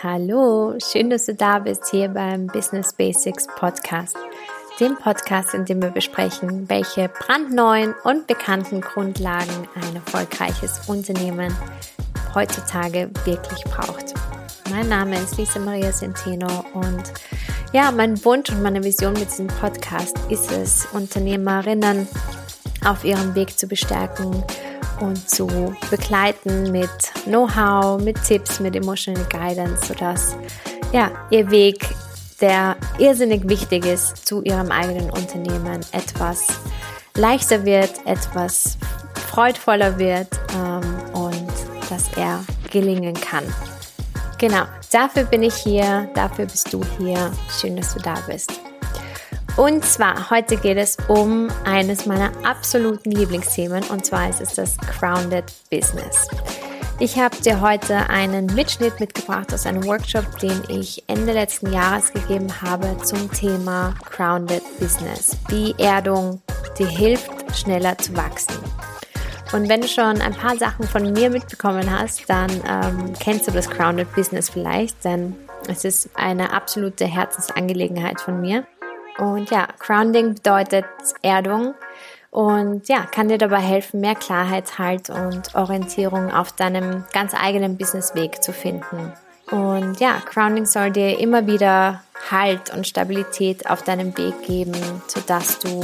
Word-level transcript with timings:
Hallo, 0.00 0.76
schön, 0.78 1.10
dass 1.10 1.26
du 1.26 1.34
da 1.34 1.58
bist 1.58 1.90
hier 1.90 2.06
beim 2.06 2.46
Business 2.46 2.92
Basics 2.92 3.48
Podcast, 3.56 4.16
dem 4.78 4.96
Podcast, 4.96 5.54
in 5.54 5.64
dem 5.64 5.82
wir 5.82 5.90
besprechen, 5.90 6.68
welche 6.68 7.08
brandneuen 7.08 7.96
und 8.04 8.28
bekannten 8.28 8.80
Grundlagen 8.80 9.68
ein 9.74 9.96
erfolgreiches 9.96 10.88
Unternehmen 10.88 11.52
heutzutage 12.32 13.10
wirklich 13.24 13.64
braucht. 13.64 14.14
Mein 14.70 14.88
Name 14.88 15.18
ist 15.18 15.36
Lisa 15.36 15.58
Maria 15.58 15.90
Centeno 15.90 16.64
und 16.74 17.02
ja, 17.72 17.90
mein 17.90 18.24
Wunsch 18.24 18.50
und 18.50 18.62
meine 18.62 18.84
Vision 18.84 19.14
mit 19.14 19.28
diesem 19.28 19.48
Podcast 19.48 20.16
ist 20.30 20.52
es, 20.52 20.86
Unternehmerinnen 20.92 22.06
auf 22.84 23.04
ihrem 23.04 23.34
Weg 23.34 23.58
zu 23.58 23.66
bestärken 23.66 24.44
und 25.00 25.28
zu 25.28 25.74
begleiten 25.90 26.70
mit 26.72 26.90
Know-how, 27.24 28.00
mit 28.02 28.22
Tipps, 28.24 28.60
mit 28.60 28.76
Emotional 28.76 29.24
Guidance, 29.30 29.86
sodass 29.86 30.36
ja, 30.92 31.10
ihr 31.30 31.50
Weg, 31.50 31.86
der 32.40 32.76
irrsinnig 32.98 33.48
wichtig 33.48 33.84
ist, 33.86 34.26
zu 34.26 34.42
ihrem 34.42 34.70
eigenen 34.70 35.10
Unternehmen 35.10 35.80
etwas 35.92 36.46
leichter 37.14 37.64
wird, 37.64 38.06
etwas 38.06 38.78
freudvoller 39.30 39.98
wird 39.98 40.28
ähm, 40.56 40.82
und 41.12 41.48
dass 41.90 42.08
er 42.16 42.44
gelingen 42.70 43.14
kann. 43.14 43.44
Genau, 44.38 44.64
dafür 44.92 45.24
bin 45.24 45.42
ich 45.42 45.54
hier, 45.54 46.08
dafür 46.14 46.46
bist 46.46 46.72
du 46.72 46.80
hier. 46.98 47.32
Schön, 47.60 47.76
dass 47.76 47.94
du 47.94 48.00
da 48.00 48.14
bist. 48.26 48.52
Und 49.58 49.84
zwar, 49.84 50.30
heute 50.30 50.56
geht 50.56 50.78
es 50.78 50.96
um 51.08 51.48
eines 51.64 52.06
meiner 52.06 52.30
absoluten 52.44 53.10
Lieblingsthemen 53.10 53.82
und 53.90 54.06
zwar 54.06 54.30
ist 54.30 54.40
es 54.40 54.54
das 54.54 54.76
Grounded 54.76 55.52
Business. 55.68 56.28
Ich 57.00 57.18
habe 57.18 57.36
dir 57.38 57.60
heute 57.60 58.08
einen 58.08 58.46
Mitschnitt 58.54 59.00
mitgebracht 59.00 59.52
aus 59.52 59.66
einem 59.66 59.84
Workshop, 59.84 60.38
den 60.38 60.62
ich 60.68 61.02
Ende 61.08 61.32
letzten 61.32 61.72
Jahres 61.72 62.12
gegeben 62.12 62.62
habe 62.62 62.98
zum 63.02 63.32
Thema 63.32 63.96
Grounded 64.08 64.62
Business. 64.78 65.36
Wie 65.48 65.74
Erdung 65.76 66.40
dir 66.78 66.86
hilft, 66.86 67.28
schneller 67.56 67.98
zu 67.98 68.16
wachsen. 68.16 68.54
Und 69.52 69.68
wenn 69.68 69.80
du 69.80 69.88
schon 69.88 70.20
ein 70.20 70.34
paar 70.34 70.56
Sachen 70.56 70.86
von 70.86 71.12
mir 71.12 71.30
mitbekommen 71.30 71.90
hast, 71.90 72.30
dann 72.30 72.50
ähm, 72.64 73.12
kennst 73.18 73.48
du 73.48 73.50
das 73.50 73.68
Grounded 73.68 74.14
Business 74.14 74.50
vielleicht, 74.50 75.04
denn 75.04 75.34
es 75.66 75.84
ist 75.84 76.10
eine 76.14 76.52
absolute 76.52 77.06
Herzensangelegenheit 77.06 78.20
von 78.20 78.40
mir. 78.40 78.64
Und 79.18 79.50
ja, 79.50 79.68
Grounding 79.78 80.34
bedeutet 80.34 80.86
Erdung 81.22 81.74
und 82.30 82.88
ja, 82.88 83.06
kann 83.06 83.28
dir 83.28 83.38
dabei 83.38 83.60
helfen, 83.60 84.00
mehr 84.00 84.14
Klarheit, 84.14 84.78
Halt 84.78 85.10
und 85.10 85.54
Orientierung 85.54 86.32
auf 86.32 86.52
deinem 86.52 87.04
ganz 87.12 87.34
eigenen 87.34 87.76
Businessweg 87.76 88.42
zu 88.42 88.52
finden. 88.52 89.12
Und 89.50 89.98
ja, 89.98 90.20
Grounding 90.30 90.66
soll 90.66 90.90
dir 90.90 91.18
immer 91.18 91.46
wieder 91.46 92.02
Halt 92.30 92.72
und 92.74 92.86
Stabilität 92.86 93.68
auf 93.70 93.82
deinem 93.82 94.16
Weg 94.18 94.42
geben, 94.46 94.74
sodass 95.06 95.58
du 95.58 95.82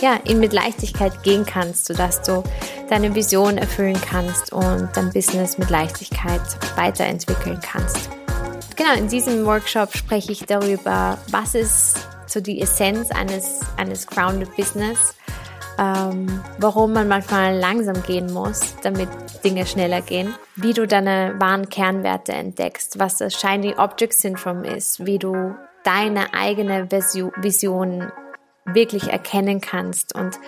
ja, 0.00 0.18
ihn 0.24 0.38
mit 0.38 0.52
Leichtigkeit 0.52 1.22
gehen 1.22 1.44
kannst, 1.44 1.86
sodass 1.86 2.22
du 2.22 2.42
deine 2.88 3.14
Vision 3.14 3.58
erfüllen 3.58 3.98
kannst 4.08 4.52
und 4.52 4.88
dein 4.94 5.12
Business 5.12 5.58
mit 5.58 5.70
Leichtigkeit 5.70 6.42
weiterentwickeln 6.76 7.60
kannst. 7.60 8.10
Genau, 8.76 8.92
in 8.94 9.08
diesem 9.08 9.46
Workshop 9.46 9.96
spreche 9.96 10.32
ich 10.32 10.44
darüber, 10.46 11.18
was 11.30 11.54
ist 11.54 12.08
so 12.34 12.40
die 12.40 12.60
Essenz 12.60 13.10
eines, 13.12 13.60
eines 13.76 14.06
Grounded 14.08 14.54
Business, 14.56 15.14
ähm, 15.78 16.42
warum 16.58 16.92
man 16.92 17.08
manchmal 17.08 17.56
langsam 17.56 18.02
gehen 18.02 18.32
muss, 18.32 18.74
damit 18.82 19.08
Dinge 19.44 19.66
schneller 19.66 20.02
gehen, 20.02 20.34
wie 20.56 20.72
du 20.72 20.86
deine 20.86 21.36
wahren 21.38 21.68
Kernwerte 21.68 22.32
entdeckst, 22.32 22.98
was 22.98 23.18
das 23.18 23.34
Shiny 23.34 23.74
Object 23.76 24.14
Syndrome 24.14 24.66
ist, 24.66 25.06
wie 25.06 25.18
du 25.18 25.54
deine 25.84 26.34
eigene 26.34 26.90
Vision 26.90 28.10
wirklich 28.64 29.08
erkennen 29.08 29.60
kannst 29.60 30.14
und 30.14 30.38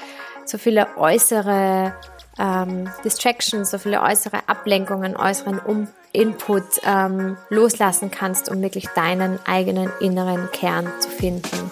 so 0.44 0.58
viele 0.58 0.96
äußere 0.96 1.94
ähm, 2.38 2.90
Distractions, 3.04 3.70
so 3.70 3.78
viele 3.78 4.02
äußere 4.02 4.48
Ablenkungen, 4.48 5.16
äußeren 5.16 5.58
um 5.58 5.88
Input 6.12 6.64
ähm, 6.84 7.36
loslassen 7.50 8.10
kannst, 8.10 8.50
um 8.50 8.62
wirklich 8.62 8.86
deinen 8.88 9.38
eigenen 9.46 9.90
inneren 10.00 10.50
Kern 10.52 10.90
zu 11.00 11.10
finden. 11.10 11.70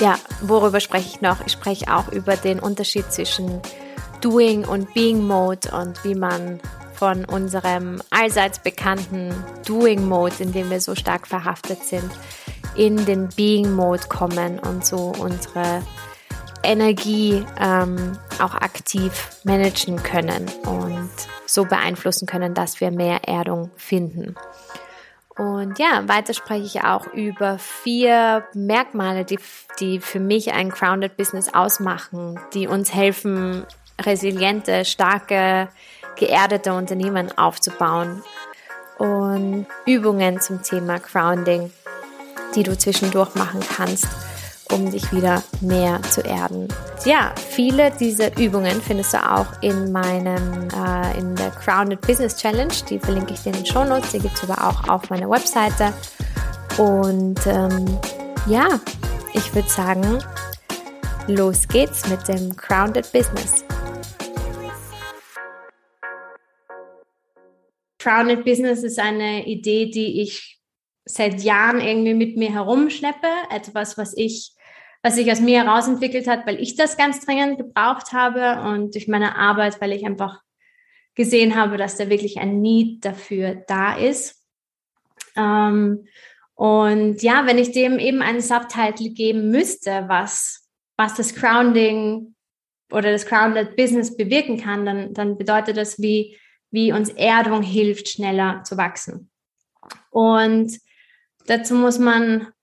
Ja, 0.00 0.16
worüber 0.40 0.80
spreche 0.80 1.08
ich 1.08 1.20
noch? 1.20 1.44
Ich 1.46 1.52
spreche 1.52 1.94
auch 1.94 2.08
über 2.08 2.36
den 2.36 2.58
Unterschied 2.58 3.12
zwischen 3.12 3.60
Doing 4.20 4.64
und 4.64 4.92
Being 4.94 5.24
Mode 5.24 5.70
und 5.70 6.02
wie 6.04 6.14
man 6.14 6.60
von 6.94 7.24
unserem 7.24 8.00
allseits 8.10 8.58
bekannten 8.58 9.32
Doing 9.66 10.08
Mode, 10.08 10.34
in 10.38 10.52
dem 10.52 10.70
wir 10.70 10.80
so 10.80 10.94
stark 10.94 11.26
verhaftet 11.26 11.84
sind, 11.84 12.10
in 12.76 13.04
den 13.04 13.28
Being 13.28 13.72
Mode 13.72 14.02
kommen 14.08 14.58
und 14.58 14.84
so 14.84 15.12
unsere 15.18 15.82
Energie 16.64 17.44
ähm, 17.60 18.18
auch 18.40 18.54
aktiv 18.54 19.30
managen 19.44 20.02
können 20.02 20.50
und 20.66 21.10
so 21.46 21.64
beeinflussen 21.64 22.26
können, 22.26 22.54
dass 22.54 22.80
wir 22.80 22.90
mehr 22.90 23.28
Erdung 23.28 23.70
finden. 23.76 24.34
Und 25.36 25.78
ja, 25.78 26.06
weiter 26.06 26.32
spreche 26.32 26.64
ich 26.64 26.84
auch 26.84 27.06
über 27.08 27.58
vier 27.58 28.44
Merkmale, 28.54 29.24
die, 29.24 29.38
die 29.80 30.00
für 30.00 30.20
mich 30.20 30.52
ein 30.52 30.70
Grounded 30.70 31.16
Business 31.16 31.52
ausmachen, 31.52 32.38
die 32.52 32.68
uns 32.68 32.94
helfen, 32.94 33.66
resiliente, 34.00 34.84
starke, 34.84 35.68
geerdete 36.16 36.72
Unternehmen 36.72 37.36
aufzubauen. 37.36 38.22
Und 38.98 39.66
Übungen 39.86 40.40
zum 40.40 40.62
Thema 40.62 41.00
Grounding, 41.00 41.72
die 42.54 42.62
du 42.62 42.78
zwischendurch 42.78 43.34
machen 43.34 43.60
kannst 43.76 44.06
um 44.70 44.90
dich 44.90 45.12
wieder 45.12 45.42
mehr 45.60 46.00
zu 46.02 46.20
erden. 46.22 46.68
Ja, 47.04 47.34
viele 47.36 47.90
dieser 47.90 48.36
Übungen 48.38 48.80
findest 48.80 49.14
du 49.14 49.18
auch 49.18 49.46
in 49.60 49.92
meinem, 49.92 50.68
äh, 50.70 51.18
in 51.18 51.36
der 51.36 51.50
Grounded 51.50 52.00
Business 52.00 52.36
Challenge. 52.36 52.72
Die 52.88 52.98
verlinke 52.98 53.34
ich 53.34 53.40
dir 53.40 53.50
in 53.50 53.56
den 53.56 53.66
Show 53.66 53.84
Notes. 53.84 54.12
Die 54.12 54.20
gibt 54.20 54.34
es 54.34 54.48
aber 54.48 54.66
auch 54.66 54.88
auf 54.88 55.10
meiner 55.10 55.28
Webseite. 55.28 55.92
Und 56.78 57.46
ähm, 57.46 57.98
ja, 58.48 58.80
ich 59.32 59.54
würde 59.54 59.68
sagen, 59.68 60.18
los 61.26 61.68
geht's 61.68 62.08
mit 62.08 62.26
dem 62.28 62.56
Grounded 62.56 63.10
Business. 63.12 63.64
Grounded 67.98 68.44
Business 68.44 68.82
ist 68.82 68.98
eine 68.98 69.46
Idee, 69.46 69.90
die 69.90 70.22
ich 70.22 70.60
seit 71.06 71.42
Jahren 71.42 71.80
irgendwie 71.80 72.14
mit 72.14 72.36
mir 72.36 72.52
herumschleppe. 72.52 73.28
Etwas, 73.50 73.96
was 73.96 74.16
ich 74.16 74.53
was 75.04 75.16
sich 75.16 75.30
aus 75.30 75.40
mir 75.40 75.62
herausentwickelt 75.62 76.26
hat, 76.26 76.46
weil 76.46 76.58
ich 76.58 76.76
das 76.76 76.96
ganz 76.96 77.26
dringend 77.26 77.58
gebraucht 77.58 78.14
habe 78.14 78.62
und 78.70 78.94
durch 78.94 79.06
meine 79.06 79.36
Arbeit, 79.36 79.78
weil 79.82 79.92
ich 79.92 80.06
einfach 80.06 80.40
gesehen 81.14 81.56
habe, 81.56 81.76
dass 81.76 81.98
da 81.98 82.08
wirklich 82.08 82.38
ein 82.38 82.62
Need 82.62 83.04
dafür 83.04 83.54
da 83.68 83.98
ist. 83.98 84.42
Ähm, 85.36 86.06
und 86.54 87.22
ja, 87.22 87.46
wenn 87.46 87.58
ich 87.58 87.72
dem 87.72 87.98
eben 87.98 88.22
einen 88.22 88.40
Subtitle 88.40 89.10
geben 89.10 89.50
müsste, 89.50 90.06
was, 90.08 90.70
was 90.96 91.12
das 91.12 91.34
Grounding 91.34 92.34
oder 92.90 93.12
das 93.12 93.26
Grounded 93.26 93.76
Business 93.76 94.16
bewirken 94.16 94.58
kann, 94.58 94.86
dann, 94.86 95.12
dann 95.12 95.36
bedeutet 95.36 95.76
das, 95.76 96.00
wie, 96.00 96.38
wie 96.70 96.94
uns 96.94 97.10
Erdung 97.10 97.60
hilft, 97.60 98.08
schneller 98.08 98.62
zu 98.64 98.78
wachsen. 98.78 99.30
Und 100.08 100.78
dazu 101.46 101.74
muss 101.74 101.98
man 101.98 102.53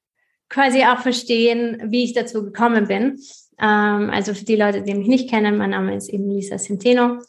quasi 0.51 0.83
auch 0.83 0.99
verstehen, 0.99 1.81
wie 1.85 2.03
ich 2.03 2.13
dazu 2.13 2.43
gekommen 2.43 2.87
bin. 2.87 3.19
Ähm, 3.59 4.09
also 4.11 4.33
für 4.33 4.43
die 4.43 4.57
Leute, 4.57 4.83
die 4.83 4.93
mich 4.93 5.07
nicht 5.07 5.29
kennen, 5.29 5.57
mein 5.57 5.69
Name 5.69 5.95
ist 5.95 6.09
eben 6.09 6.29
Lisa 6.29 6.57
Centeno. 6.57 7.19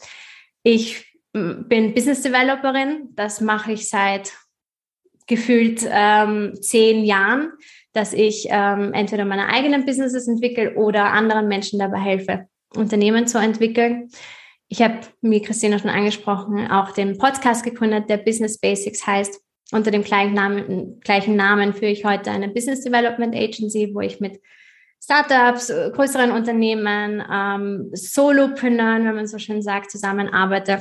Ich 0.64 1.16
bin 1.32 1.94
Business 1.94 2.22
Developerin. 2.22 3.10
Das 3.14 3.40
mache 3.40 3.72
ich 3.72 3.88
seit 3.88 4.32
gefühlt 5.28 5.86
ähm, 5.88 6.60
zehn 6.60 7.04
Jahren, 7.04 7.52
dass 7.92 8.12
ich 8.12 8.48
ähm, 8.50 8.92
entweder 8.92 9.24
meine 9.24 9.48
eigenen 9.48 9.86
Businesses 9.86 10.26
entwickle 10.26 10.74
oder 10.74 11.12
anderen 11.12 11.46
Menschen 11.46 11.78
dabei 11.78 12.00
helfe, 12.00 12.48
Unternehmen 12.74 13.28
zu 13.28 13.38
entwickeln. 13.38 14.10
Ich 14.66 14.82
habe, 14.82 15.00
wie 15.20 15.40
Christina 15.40 15.78
schon 15.78 15.90
angesprochen, 15.90 16.68
auch 16.70 16.90
den 16.90 17.18
Podcast 17.18 17.62
gegründet, 17.62 18.10
der 18.10 18.16
Business 18.16 18.58
Basics 18.58 19.06
heißt 19.06 19.40
unter 19.72 19.90
dem 19.90 20.04
gleichen 20.04 20.34
Namen, 20.34 21.00
gleichen 21.00 21.34
Namen 21.34 21.72
führe 21.72 21.90
ich 21.90 22.04
heute 22.04 22.30
eine 22.30 22.48
Business 22.48 22.82
Development 22.82 23.34
Agency, 23.34 23.90
wo 23.92 24.00
ich 24.00 24.20
mit 24.20 24.40
Startups, 25.02 25.72
größeren 25.94 26.30
Unternehmen, 26.30 27.22
ähm, 27.30 27.90
Solopreneuren, 27.92 29.04
wenn 29.04 29.16
man 29.16 29.26
so 29.26 29.38
schön 29.38 29.60
sagt, 29.60 29.90
zusammenarbeite 29.90 30.80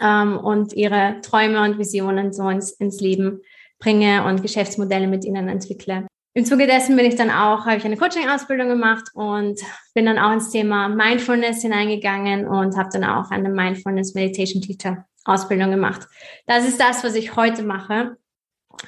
ähm, 0.00 0.38
und 0.38 0.72
ihre 0.72 1.20
Träume 1.20 1.62
und 1.62 1.78
Visionen 1.78 2.32
so 2.32 2.48
ins, 2.48 2.70
ins 2.72 3.00
Leben 3.00 3.42
bringe 3.78 4.24
und 4.24 4.42
Geschäftsmodelle 4.42 5.08
mit 5.08 5.24
ihnen 5.24 5.48
entwickle. 5.48 6.06
Im 6.34 6.44
Zuge 6.44 6.66
dessen 6.66 6.96
bin 6.96 7.04
ich 7.04 7.16
dann 7.16 7.30
auch, 7.30 7.66
habe 7.66 7.76
ich 7.76 7.84
eine 7.84 7.96
Coaching-Ausbildung 7.96 8.68
gemacht 8.68 9.10
und 9.14 9.60
bin 9.94 10.06
dann 10.06 10.18
auch 10.18 10.32
ins 10.32 10.50
Thema 10.50 10.88
Mindfulness 10.88 11.62
hineingegangen 11.62 12.46
und 12.46 12.76
habe 12.76 12.90
dann 12.92 13.04
auch 13.04 13.30
eine 13.30 13.50
Mindfulness 13.50 14.14
Meditation 14.14 14.62
Teacher 14.62 15.04
Ausbildung 15.28 15.70
gemacht. 15.70 16.06
Das 16.46 16.66
ist 16.66 16.80
das, 16.80 17.04
was 17.04 17.14
ich 17.14 17.36
heute 17.36 17.62
mache. 17.62 18.16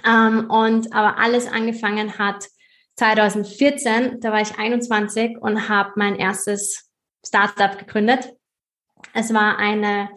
Ähm, 0.06 0.48
und 0.50 0.92
aber 0.92 1.18
alles 1.18 1.50
angefangen 1.50 2.18
hat 2.18 2.46
2014, 2.96 4.20
da 4.20 4.32
war 4.32 4.40
ich 4.40 4.58
21 4.58 5.38
und 5.40 5.68
habe 5.68 5.92
mein 5.96 6.16
erstes 6.16 6.90
Startup 7.26 7.78
gegründet. 7.78 8.32
Es 9.14 9.32
war 9.32 9.58
eine 9.58 10.10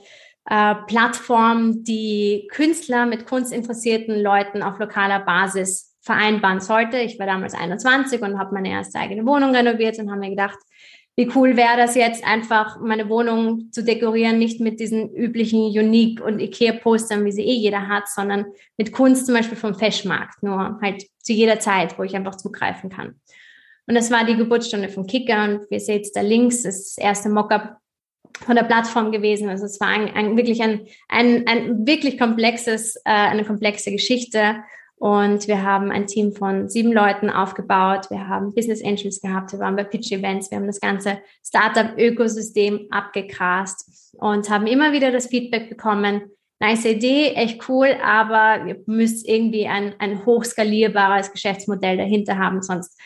äh, 0.49 0.75
Plattform, 0.87 1.83
die 1.83 2.47
Künstler 2.51 3.05
mit 3.05 3.25
kunstinteressierten 3.25 4.21
Leuten 4.21 4.61
auf 4.61 4.79
lokaler 4.79 5.19
Basis 5.19 5.95
vereinbaren 6.01 6.59
sollte. 6.59 6.97
Ich 6.97 7.17
war 7.17 7.25
damals 7.25 7.53
21 7.53 8.21
und 8.21 8.37
habe 8.37 8.53
meine 8.53 8.69
erste 8.69 8.99
eigene 8.99 9.25
Wohnung 9.25 9.55
renoviert 9.55 9.97
und 9.99 10.09
habe 10.09 10.19
mir 10.19 10.31
gedacht, 10.31 10.57
wie 11.15 11.29
cool 11.35 11.55
wäre 11.55 11.77
das 11.77 11.95
jetzt, 11.95 12.25
einfach 12.25 12.79
meine 12.79 13.07
Wohnung 13.07 13.71
zu 13.71 13.83
dekorieren, 13.83 14.39
nicht 14.39 14.59
mit 14.59 14.79
diesen 14.79 15.13
üblichen 15.13 15.61
Unique 15.61 16.19
und 16.21 16.39
Ikea-Postern, 16.39 17.23
wie 17.23 17.31
sie 17.31 17.43
eh 17.43 17.55
jeder 17.55 17.87
hat, 17.87 18.07
sondern 18.07 18.45
mit 18.77 18.91
Kunst 18.91 19.27
zum 19.27 19.35
Beispiel 19.35 19.57
vom 19.57 19.75
Fashmarkt, 19.75 20.41
nur 20.41 20.79
halt 20.81 21.05
zu 21.19 21.33
jeder 21.33 21.59
Zeit, 21.59 21.99
wo 21.99 22.03
ich 22.03 22.15
einfach 22.15 22.35
zugreifen 22.35 22.89
kann. 22.89 23.19
Und 23.85 23.95
das 23.95 24.09
war 24.09 24.25
die 24.25 24.37
Geburtsstunde 24.37 24.89
von 24.89 25.05
Kicker 25.05 25.43
und 25.43 25.69
wie 25.69 25.75
ihr 25.75 25.79
seht 25.79 26.09
da 26.15 26.21
links, 26.21 26.65
ist 26.65 26.97
das 26.97 27.03
erste 27.03 27.29
Mockup 27.29 27.77
von 28.45 28.55
der 28.55 28.63
Plattform 28.63 29.11
gewesen. 29.11 29.49
Also 29.49 29.65
es 29.65 29.79
war 29.79 29.89
ein, 29.89 30.13
ein 30.15 30.35
wirklich 30.35 30.63
ein, 30.63 30.87
ein, 31.09 31.45
ein 31.47 31.85
wirklich 31.85 32.17
komplexes, 32.17 32.95
äh, 33.05 33.11
eine 33.11 33.45
komplexe 33.45 33.91
Geschichte 33.91 34.63
und 35.03 35.49
wir 35.49 35.63
haben 35.63 35.91
ein 35.91 36.07
Team 36.07 36.31
von 36.31 36.69
sieben 36.69 36.93
Leuten 36.93 37.29
aufgebaut. 37.29 38.09
Wir 38.09 38.29
haben 38.29 38.53
Business 38.55 38.81
Angels 38.81 39.19
gehabt. 39.19 39.51
Wir 39.51 39.59
waren 39.59 39.75
bei 39.75 39.83
Pitch 39.83 40.13
Events. 40.13 40.49
Wir 40.49 40.57
haben 40.57 40.65
das 40.65 40.79
ganze 40.79 41.19
Startup-Ökosystem 41.45 42.87
abgegrast 42.89 44.13
und 44.13 44.49
haben 44.49 44.65
immer 44.65 44.93
wieder 44.93 45.11
das 45.11 45.27
Feedback 45.27 45.69
bekommen. 45.69 46.31
Nice 46.61 46.85
Idee, 46.85 47.33
echt 47.33 47.67
cool, 47.67 47.97
aber 48.01 48.65
ihr 48.65 48.81
müsst 48.85 49.27
irgendwie 49.27 49.67
ein, 49.67 49.93
ein 49.99 50.25
hochskalierbares 50.25 51.33
Geschäftsmodell 51.33 51.97
dahinter 51.97 52.37
haben, 52.37 52.61
sonst, 52.61 52.97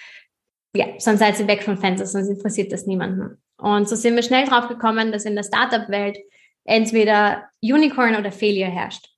ja, 0.76 0.86
sonst 1.00 1.18
seid 1.18 1.40
ihr 1.40 1.48
weg 1.48 1.64
vom 1.64 1.80
Fenster, 1.80 2.06
sonst 2.06 2.30
interessiert 2.30 2.72
das 2.72 2.86
niemanden. 2.86 3.42
Und 3.58 3.90
so 3.90 3.96
sind 3.96 4.16
wir 4.16 4.22
schnell 4.22 4.46
drauf 4.46 4.68
gekommen, 4.68 5.12
dass 5.12 5.26
in 5.26 5.34
der 5.34 5.42
Startup-Welt 5.42 6.20
entweder 6.64 7.46
Unicorn 7.64 8.16
oder 8.16 8.32
Failure 8.32 8.70
herrscht. 8.70 9.17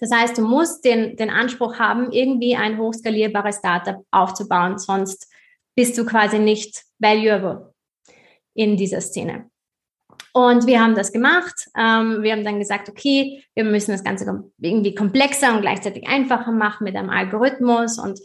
Das 0.00 0.10
heißt, 0.10 0.38
du 0.38 0.42
musst 0.42 0.84
den, 0.84 1.16
den 1.16 1.30
Anspruch 1.30 1.78
haben, 1.78 2.12
irgendwie 2.12 2.56
ein 2.56 2.78
hochskalierbares 2.78 3.58
Startup 3.58 4.04
aufzubauen, 4.10 4.78
sonst 4.78 5.30
bist 5.74 5.96
du 5.98 6.04
quasi 6.04 6.38
nicht 6.38 6.82
valuable 6.98 7.74
in 8.54 8.76
dieser 8.76 9.00
Szene. 9.00 9.50
Und 10.32 10.66
wir 10.66 10.82
haben 10.82 10.94
das 10.94 11.12
gemacht. 11.12 11.68
Ähm, 11.78 12.22
wir 12.22 12.32
haben 12.32 12.44
dann 12.44 12.58
gesagt, 12.58 12.90
okay, 12.90 13.42
wir 13.54 13.64
müssen 13.64 13.92
das 13.92 14.04
Ganze 14.04 14.50
irgendwie 14.60 14.94
komplexer 14.94 15.54
und 15.54 15.62
gleichzeitig 15.62 16.06
einfacher 16.08 16.52
machen 16.52 16.84
mit 16.84 16.94
einem 16.94 17.08
Algorithmus. 17.08 17.98
Und 17.98 18.20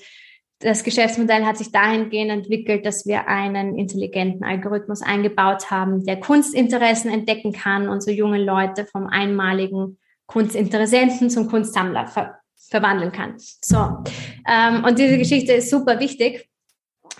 das 0.59 0.83
Geschäftsmodell 0.83 1.45
hat 1.45 1.57
sich 1.57 1.71
dahingehend 1.71 2.31
entwickelt, 2.31 2.85
dass 2.85 3.05
wir 3.05 3.29
einen 3.29 3.77
intelligenten 3.77 4.43
Algorithmus 4.43 5.01
eingebaut 5.01 5.71
haben, 5.71 6.05
der 6.05 6.19
Kunstinteressen 6.19 7.09
entdecken 7.09 7.53
kann 7.53 7.87
und 7.87 8.03
so 8.03 8.11
junge 8.11 8.43
Leute 8.43 8.85
vom 8.85 9.07
einmaligen 9.07 9.97
Kunstinteressenten 10.31 11.29
zum 11.29 11.49
Kunstsammler 11.49 12.07
ver 12.07 12.37
verwandeln 12.69 13.11
kann. 13.11 13.33
So, 13.37 14.01
ähm, 14.47 14.85
und 14.85 14.97
diese 14.97 15.17
Geschichte 15.17 15.51
ist 15.51 15.69
super 15.69 15.99
wichtig 15.99 16.49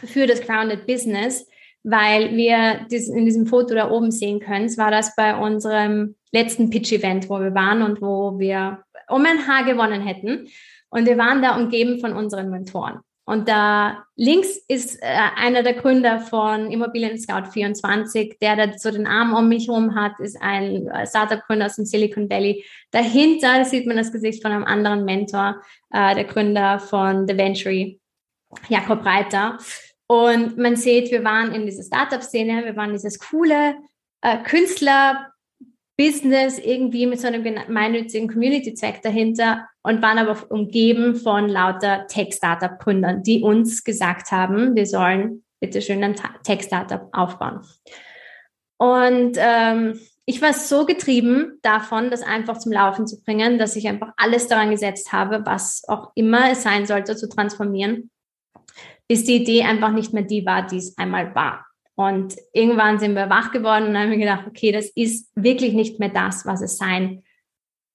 für 0.05 0.25
das 0.25 0.39
Grounded 0.39 0.87
Business, 0.87 1.45
weil 1.83 2.37
wir 2.37 2.87
dies, 2.89 3.09
in 3.09 3.25
diesem 3.25 3.45
Foto 3.47 3.75
da 3.75 3.91
oben 3.91 4.11
sehen 4.11 4.39
können. 4.39 4.65
Es 4.65 4.77
war 4.77 4.91
das 4.91 5.13
bei 5.15 5.35
unserem 5.35 6.15
letzten 6.31 6.69
Pitch-Event, 6.69 7.29
wo 7.29 7.41
wir 7.41 7.53
waren 7.53 7.81
und 7.81 8.01
wo 8.01 8.39
wir 8.39 8.83
um 9.09 9.25
ein 9.25 9.45
Haar 9.45 9.65
gewonnen 9.65 10.01
hätten. 10.01 10.47
Und 10.89 11.05
wir 11.05 11.17
waren 11.17 11.41
da 11.41 11.57
umgeben 11.57 11.99
von 11.99 12.13
unseren 12.13 12.49
Mentoren. 12.49 12.99
Und 13.31 13.47
da 13.47 14.03
links 14.17 14.57
ist 14.67 15.01
äh, 15.01 15.05
einer 15.37 15.63
der 15.63 15.75
Gründer 15.75 16.19
von 16.19 16.69
Immobilien 16.69 17.17
Scout 17.17 17.49
24, 17.53 18.39
der 18.41 18.57
da 18.57 18.77
so 18.77 18.91
den 18.91 19.07
Arm 19.07 19.33
um 19.33 19.47
mich 19.47 19.69
herum 19.69 19.95
hat, 19.95 20.19
ist 20.19 20.35
ein 20.41 20.87
äh, 20.87 21.07
Startup-Gründer 21.07 21.67
aus 21.67 21.77
dem 21.77 21.85
Silicon 21.85 22.29
Valley. 22.29 22.65
Dahinter 22.91 23.63
sieht 23.63 23.87
man 23.87 23.95
das 23.95 24.11
Gesicht 24.11 24.41
von 24.41 24.51
einem 24.51 24.65
anderen 24.65 25.05
Mentor, 25.05 25.61
äh, 25.93 26.13
der 26.13 26.25
Gründer 26.25 26.79
von 26.79 27.25
The 27.25 27.37
Venture, 27.37 27.95
Jakob 28.67 29.05
Reiter. 29.05 29.57
Und 30.07 30.57
man 30.57 30.75
sieht, 30.75 31.09
wir 31.09 31.23
waren 31.23 31.53
in 31.53 31.65
dieser 31.65 31.83
Startup-Szene, 31.83 32.65
wir 32.65 32.75
waren 32.75 32.91
dieses 32.91 33.17
coole 33.17 33.75
äh, 34.19 34.39
Künstler, 34.39 35.30
Business 35.97 36.57
irgendwie 36.57 37.05
mit 37.05 37.19
so 37.19 37.27
einem 37.27 37.43
gemeinnützigen 37.43 38.27
Community-Zweck 38.27 39.01
dahinter 39.01 39.67
und 39.83 40.01
waren 40.01 40.17
aber 40.17 40.38
umgeben 40.49 41.15
von 41.15 41.47
lauter 41.47 42.07
Tech-Startup-Gründern, 42.07 43.23
die 43.23 43.41
uns 43.41 43.83
gesagt 43.83 44.31
haben, 44.31 44.75
wir 44.75 44.85
sollen 44.85 45.43
bitte 45.59 45.81
schön 45.81 46.03
ein 46.03 46.15
Tech-Startup 46.43 47.07
aufbauen. 47.11 47.61
Und 48.77 49.38
ähm, 49.38 49.99
ich 50.25 50.41
war 50.41 50.53
so 50.53 50.85
getrieben 50.85 51.59
davon, 51.61 52.09
das 52.09 52.21
einfach 52.21 52.57
zum 52.57 52.71
Laufen 52.71 53.05
zu 53.05 53.21
bringen, 53.21 53.57
dass 53.59 53.75
ich 53.75 53.88
einfach 53.88 54.13
alles 54.17 54.47
daran 54.47 54.71
gesetzt 54.71 55.11
habe, 55.11 55.45
was 55.45 55.83
auch 55.88 56.11
immer 56.15 56.51
es 56.51 56.63
sein 56.63 56.85
sollte, 56.85 57.15
zu 57.15 57.29
transformieren, 57.29 58.09
bis 59.07 59.23
die 59.23 59.35
Idee 59.35 59.63
einfach 59.63 59.91
nicht 59.91 60.13
mehr 60.13 60.23
die 60.23 60.45
war, 60.45 60.65
die 60.65 60.77
es 60.77 60.97
einmal 60.97 61.35
war. 61.35 61.65
Und 62.01 62.36
irgendwann 62.53 63.00
sind 63.00 63.15
wir 63.15 63.30
wach 63.30 63.51
geworden 63.51 63.88
und 63.88 63.98
haben 63.98 64.18
gedacht, 64.18 64.45
okay, 64.48 64.71
das 64.71 64.89
ist 64.95 65.30
wirklich 65.36 65.74
nicht 65.74 66.00
mehr 66.00 66.09
das, 66.09 66.45
was 66.45 66.62
es 66.62 66.77
sein, 66.77 67.24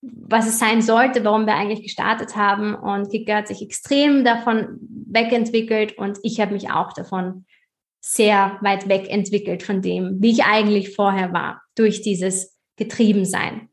was 0.01 0.47
es 0.47 0.59
sein 0.59 0.83
sollte, 0.83 1.25
warum 1.25 1.47
wir 1.47 1.55
eigentlich 1.55 1.83
gestartet 1.83 2.37
haben. 2.37 2.75
Und 2.75 3.11
Kika 3.11 3.37
hat 3.37 3.49
sich 3.49 3.63
extrem 3.63 4.25
davon 4.25 4.79
wegentwickelt 5.09 5.99
und 5.99 6.19
ich 6.23 6.41
habe 6.41 6.53
mich 6.53 6.71
auch 6.71 6.93
davon 6.93 7.47
sehr 8.01 8.59
weit 8.61 8.89
weg 8.89 9.11
entwickelt 9.11 9.65
von 9.65 9.83
dem, 9.83 10.19
wie 10.21 10.31
ich 10.31 10.45
eigentlich 10.45 10.95
vorher 10.95 11.33
war, 11.33 11.63
durch 11.75 12.03
dieses 12.03 12.57
Getriebensein. 12.77 13.69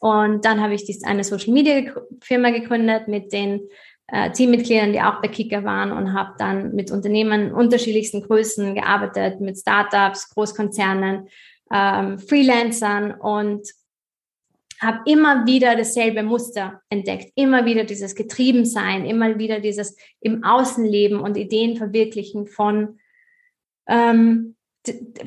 Und 0.00 0.44
dann 0.44 0.60
habe 0.60 0.74
ich 0.74 0.86
eine 1.04 1.24
Social 1.24 1.52
Media 1.52 1.94
Firma 2.20 2.50
gegründet 2.50 3.08
mit 3.08 3.32
den 3.32 3.68
äh, 4.08 4.30
Teammitgliedern, 4.30 4.92
die 4.92 5.00
auch 5.00 5.20
bei 5.20 5.28
Kicker 5.28 5.64
waren 5.64 5.92
und 5.92 6.12
habe 6.12 6.34
dann 6.38 6.74
mit 6.74 6.90
Unternehmen 6.90 7.52
unterschiedlichsten 7.52 8.22
Größen 8.22 8.74
gearbeitet, 8.74 9.40
mit 9.40 9.58
Startups, 9.58 10.30
Großkonzernen, 10.30 11.28
ähm, 11.72 12.18
Freelancern 12.18 13.12
und 13.12 13.66
habe 14.80 15.00
immer 15.06 15.46
wieder 15.46 15.76
dasselbe 15.76 16.22
Muster 16.22 16.82
entdeckt, 16.90 17.32
immer 17.36 17.64
wieder 17.64 17.84
dieses 17.84 18.14
Getriebensein, 18.14 19.06
immer 19.06 19.38
wieder 19.38 19.60
dieses 19.60 19.96
im 20.20 20.44
Außenleben 20.44 21.20
und 21.20 21.36
Ideen 21.36 21.76
verwirklichen 21.76 22.46
von 22.46 22.98
ähm, 23.86 24.53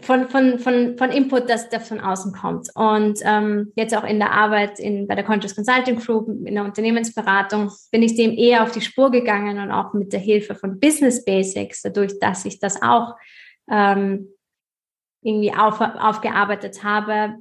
von, 0.01 0.27
von, 0.27 0.59
von, 0.59 0.97
von 0.97 1.09
Input, 1.09 1.49
das, 1.49 1.69
das 1.69 1.87
von 1.87 1.99
außen 1.99 2.31
kommt. 2.31 2.69
Und 2.75 3.19
ähm, 3.23 3.71
jetzt 3.75 3.95
auch 3.95 4.03
in 4.03 4.19
der 4.19 4.31
Arbeit 4.31 4.79
in, 4.79 5.07
bei 5.07 5.15
der 5.15 5.23
Conscious 5.23 5.55
Consulting 5.55 5.97
Group, 5.97 6.27
in 6.45 6.53
der 6.53 6.63
Unternehmensberatung, 6.63 7.71
bin 7.91 8.03
ich 8.03 8.15
dem 8.15 8.31
eher 8.37 8.63
auf 8.63 8.71
die 8.71 8.81
Spur 8.81 9.09
gegangen 9.09 9.59
und 9.59 9.71
auch 9.71 9.93
mit 9.93 10.13
der 10.13 10.19
Hilfe 10.19 10.53
von 10.53 10.79
Business 10.79 11.25
Basics, 11.25 11.81
dadurch, 11.81 12.19
dass 12.19 12.45
ich 12.45 12.59
das 12.59 12.81
auch 12.81 13.15
ähm, 13.69 14.27
irgendwie 15.23 15.53
auf, 15.53 15.81
aufgearbeitet 15.81 16.83
habe, 16.83 17.35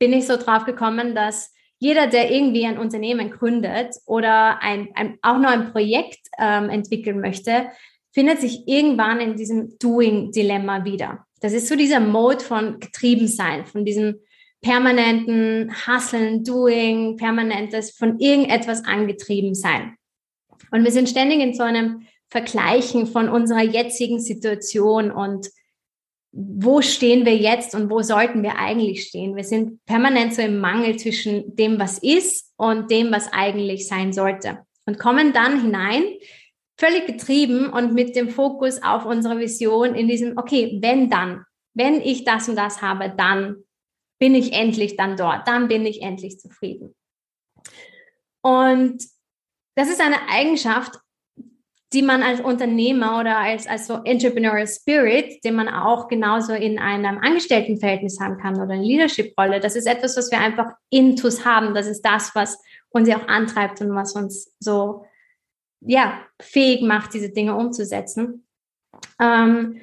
bin 0.00 0.12
ich 0.12 0.26
so 0.26 0.36
drauf 0.36 0.64
gekommen, 0.64 1.14
dass 1.14 1.52
jeder, 1.78 2.08
der 2.08 2.30
irgendwie 2.30 2.66
ein 2.66 2.78
Unternehmen 2.78 3.30
gründet 3.30 3.94
oder 4.06 4.60
ein, 4.62 4.88
ein, 4.94 5.18
auch 5.22 5.38
nur 5.38 5.48
ein 5.48 5.72
Projekt 5.72 6.20
ähm, 6.38 6.68
entwickeln 6.68 7.20
möchte, 7.20 7.68
findet 8.12 8.40
sich 8.40 8.66
irgendwann 8.66 9.20
in 9.20 9.36
diesem 9.36 9.78
Doing-Dilemma 9.78 10.84
wieder. 10.84 11.26
Das 11.40 11.52
ist 11.52 11.68
so 11.68 11.76
dieser 11.76 12.00
Mode 12.00 12.40
von 12.40 12.78
Getriebensein, 12.80 13.64
von 13.64 13.84
diesem 13.84 14.20
permanenten 14.60 15.72
Hustlen, 15.86 16.44
Doing, 16.44 17.16
permanentes 17.16 17.92
von 17.92 18.18
irgendetwas 18.18 18.84
angetrieben 18.84 19.54
sein. 19.54 19.96
Und 20.70 20.84
wir 20.84 20.92
sind 20.92 21.08
ständig 21.08 21.40
in 21.40 21.54
so 21.54 21.62
einem 21.62 22.06
Vergleichen 22.28 23.06
von 23.06 23.28
unserer 23.28 23.62
jetzigen 23.62 24.20
Situation 24.20 25.10
und 25.10 25.48
wo 26.32 26.80
stehen 26.80 27.24
wir 27.26 27.36
jetzt 27.36 27.74
und 27.74 27.90
wo 27.90 28.02
sollten 28.02 28.44
wir 28.44 28.56
eigentlich 28.56 29.08
stehen? 29.08 29.34
Wir 29.34 29.42
sind 29.42 29.84
permanent 29.84 30.32
so 30.34 30.42
im 30.42 30.60
Mangel 30.60 30.96
zwischen 30.96 31.56
dem, 31.56 31.80
was 31.80 31.98
ist 31.98 32.52
und 32.56 32.90
dem, 32.90 33.10
was 33.10 33.32
eigentlich 33.32 33.88
sein 33.88 34.12
sollte. 34.12 34.58
Und 34.86 34.98
kommen 34.98 35.32
dann 35.32 35.60
hinein 35.60 36.04
völlig 36.80 37.06
getrieben 37.06 37.68
und 37.68 37.92
mit 37.92 38.16
dem 38.16 38.30
Fokus 38.30 38.82
auf 38.82 39.04
unsere 39.04 39.38
Vision 39.38 39.94
in 39.94 40.08
diesem, 40.08 40.38
okay, 40.38 40.78
wenn 40.80 41.10
dann, 41.10 41.44
wenn 41.74 42.00
ich 42.00 42.24
das 42.24 42.48
und 42.48 42.56
das 42.56 42.80
habe, 42.80 43.12
dann 43.14 43.64
bin 44.18 44.34
ich 44.34 44.54
endlich 44.54 44.96
dann 44.96 45.16
dort, 45.16 45.46
dann 45.46 45.68
bin 45.68 45.84
ich 45.84 46.00
endlich 46.00 46.40
zufrieden. 46.40 46.94
Und 48.42 49.04
das 49.76 49.90
ist 49.90 50.00
eine 50.00 50.16
Eigenschaft, 50.30 50.98
die 51.92 52.02
man 52.02 52.22
als 52.22 52.40
Unternehmer 52.40 53.20
oder 53.20 53.36
als, 53.36 53.66
als 53.66 53.86
so 53.86 54.00
Entrepreneurial 54.04 54.66
Spirit, 54.66 55.44
den 55.44 55.56
man 55.56 55.68
auch 55.68 56.08
genauso 56.08 56.54
in 56.54 56.78
einem 56.78 57.18
Angestelltenverhältnis 57.18 58.20
haben 58.20 58.38
kann 58.38 58.60
oder 58.60 58.74
in 58.74 58.82
Leadership-Rolle. 58.82 59.60
Das 59.60 59.76
ist 59.76 59.86
etwas, 59.86 60.16
was 60.16 60.30
wir 60.30 60.38
einfach 60.38 60.72
intus 60.88 61.44
haben. 61.44 61.74
Das 61.74 61.86
ist 61.86 62.02
das, 62.02 62.34
was 62.34 62.58
uns 62.90 63.08
ja 63.08 63.18
auch 63.18 63.28
antreibt 63.28 63.80
und 63.80 63.94
was 63.94 64.14
uns 64.14 64.54
so 64.60 65.04
ja, 65.80 66.20
fähig 66.40 66.82
macht, 66.82 67.14
diese 67.14 67.30
Dinge 67.30 67.56
umzusetzen. 67.56 68.46
Ähm, 69.20 69.80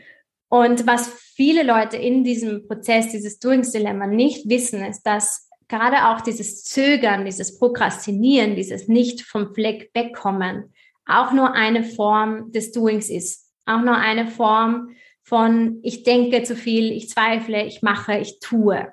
und 0.49 0.87
was 0.87 1.09
viele 1.09 1.63
Leute 1.63 1.97
in 1.97 2.23
diesem 2.23 2.67
Prozess, 2.67 3.09
dieses 3.09 3.39
Doings-Dilemma 3.39 4.07
nicht 4.07 4.47
wissen, 4.49 4.83
ist, 4.83 5.03
dass 5.03 5.49
gerade 5.67 6.07
auch 6.07 6.21
dieses 6.21 6.63
Zögern, 6.63 7.25
dieses 7.25 7.59
Prokrastinieren, 7.59 8.55
dieses 8.55 8.87
nicht 8.87 9.21
vom 9.21 9.53
Fleck 9.53 9.91
wegkommen, 9.93 10.73
auch 11.05 11.33
nur 11.33 11.53
eine 11.53 11.83
Form 11.83 12.51
des 12.51 12.71
Doings 12.71 13.09
ist. 13.09 13.51
Auch 13.65 13.81
nur 13.81 13.95
eine 13.95 14.27
Form 14.27 14.91
von 15.23 15.79
ich 15.83 16.03
denke 16.03 16.43
zu 16.43 16.55
viel, 16.55 16.91
ich 16.91 17.09
zweifle, 17.09 17.65
ich 17.65 17.81
mache, 17.81 18.17
ich 18.17 18.39
tue. 18.39 18.87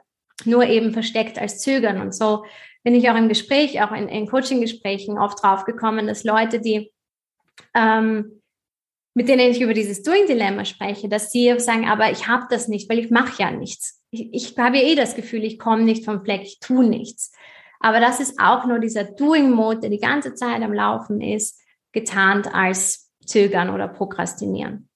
Nur 0.45 0.67
eben 0.67 0.93
versteckt 0.93 1.39
als 1.39 1.61
Zögern. 1.61 2.01
Und 2.01 2.13
so 2.13 2.45
bin 2.83 2.95
ich 2.97 3.09
auch 3.09 3.15
im 3.15 3.29
Gespräch, 3.29 3.81
auch 3.83 3.93
in, 3.93 4.09
in 4.09 4.27
Coaching-Gesprächen 4.27 5.19
oft 5.19 5.43
drauf 5.43 5.65
gekommen, 5.65 6.09
dass 6.09 6.25
Leute, 6.25 6.61
die 6.61 6.93
ähm, 7.75 8.41
mit 9.15 9.29
denen 9.29 9.51
ich 9.51 9.61
über 9.61 9.75
dieses 9.75 10.03
Doing-Dilemma 10.03 10.65
spreche, 10.65 11.09
dass 11.09 11.31
sie 11.31 11.59
sagen, 11.59 11.89
aber 11.89 12.11
ich 12.11 12.27
habe 12.27 12.47
das 12.51 12.69
nicht, 12.69 12.91
weil 12.91 12.99
ich 12.99 13.11
mache 13.11 13.43
ja 13.43 13.51
nichts. 13.51 14.03
Ich, 14.11 14.29
ich 14.33 14.59
habe 14.59 14.79
ja 14.79 14.83
eh 14.83 14.95
das 14.97 15.15
Gefühl, 15.15 15.45
ich 15.45 15.59
komme 15.59 15.83
nicht 15.83 16.05
vom 16.05 16.25
Fleck, 16.25 16.43
ich 16.43 16.59
tue 16.59 16.85
nichts. 16.85 17.33
Aber 17.81 18.01
das 18.01 18.19
ist 18.19 18.41
auch 18.41 18.67
nur 18.67 18.79
dieser 18.79 19.05
Doing-Mode, 19.05 19.81
der 19.81 19.91
die 19.91 20.01
ganze 20.01 20.35
Zeit 20.35 20.63
am 20.63 20.73
Laufen 20.73 21.21
ist, 21.21 21.61
getarnt 21.93 22.53
als 22.53 23.13
Zögern 23.25 23.71
oder 23.71 23.89
Prokrastinieren. 23.89 24.89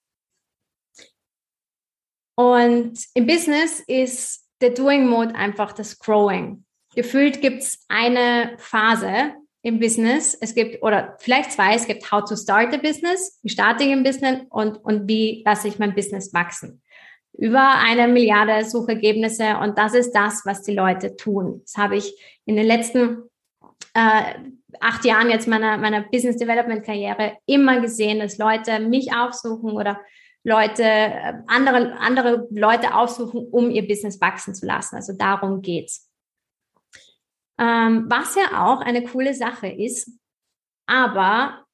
Und 2.36 2.98
im 3.14 3.26
Business 3.26 3.80
ist 3.80 4.48
der 4.60 4.70
Doing-Mode 4.70 5.34
einfach 5.34 5.72
das 5.72 5.98
Growing. 5.98 6.64
Gefühlt 6.94 7.40
gibt 7.40 7.62
es 7.62 7.84
eine 7.88 8.56
Phase, 8.58 9.34
im 9.62 9.80
Business. 9.80 10.36
Es 10.40 10.54
gibt, 10.54 10.82
oder 10.82 11.16
vielleicht 11.18 11.52
zwei, 11.52 11.74
es 11.74 11.86
gibt 11.86 12.10
How 12.10 12.24
to 12.24 12.36
Start 12.36 12.74
a 12.74 12.78
Business, 12.78 13.38
wie 13.42 13.50
starte 13.50 13.84
ich 13.84 13.92
ein 13.92 14.02
Business 14.02 14.42
und, 14.50 14.84
und 14.84 15.08
wie 15.08 15.42
lasse 15.44 15.68
ich 15.68 15.78
mein 15.78 15.94
Business 15.94 16.32
wachsen. 16.32 16.82
Über 17.32 17.74
eine 17.78 18.08
Milliarde 18.08 18.64
Suchergebnisse 18.64 19.58
und 19.58 19.78
das 19.78 19.94
ist 19.94 20.12
das, 20.12 20.42
was 20.44 20.62
die 20.62 20.74
Leute 20.74 21.16
tun. 21.16 21.60
Das 21.64 21.76
habe 21.76 21.96
ich 21.96 22.14
in 22.46 22.56
den 22.56 22.66
letzten 22.66 23.22
äh, 23.94 24.34
acht 24.80 25.04
Jahren 25.04 25.30
jetzt 25.30 25.48
meiner, 25.48 25.76
meiner 25.76 26.02
Business 26.02 26.36
Development 26.36 26.84
Karriere 26.84 27.36
immer 27.46 27.80
gesehen, 27.80 28.20
dass 28.20 28.38
Leute 28.38 28.80
mich 28.80 29.12
aufsuchen 29.12 29.72
oder 29.72 30.00
Leute, 30.44 30.82
äh, 30.82 31.34
andere, 31.46 31.98
andere 31.98 32.46
Leute 32.50 32.94
aufsuchen, 32.94 33.46
um 33.50 33.70
ihr 33.70 33.86
Business 33.86 34.20
wachsen 34.20 34.54
zu 34.54 34.66
lassen. 34.66 34.96
Also 34.96 35.12
darum 35.12 35.62
geht's. 35.62 36.07
Ähm, 37.58 38.06
was 38.08 38.36
ja 38.36 38.64
auch 38.64 38.80
eine 38.80 39.04
coole 39.04 39.34
Sache 39.34 39.68
ist. 39.68 40.12
Aber 40.86 41.64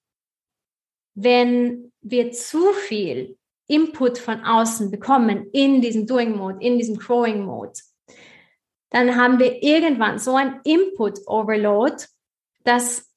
wenn 1.14 1.92
wir 2.00 2.32
zu 2.32 2.72
viel 2.72 3.36
Input 3.66 4.18
von 4.18 4.44
außen 4.44 4.90
bekommen 4.90 5.48
in 5.52 5.80
diesem 5.80 6.06
Doing 6.06 6.36
Mode, 6.36 6.58
in 6.60 6.78
diesem 6.78 6.98
Growing 6.98 7.44
Mode, 7.44 7.74
dann 8.90 9.16
haben 9.16 9.38
wir 9.38 9.62
irgendwann 9.62 10.18
so 10.18 10.36
ein 10.36 10.60
Input 10.64 11.20
Overload, 11.26 12.04
dass 12.64 13.10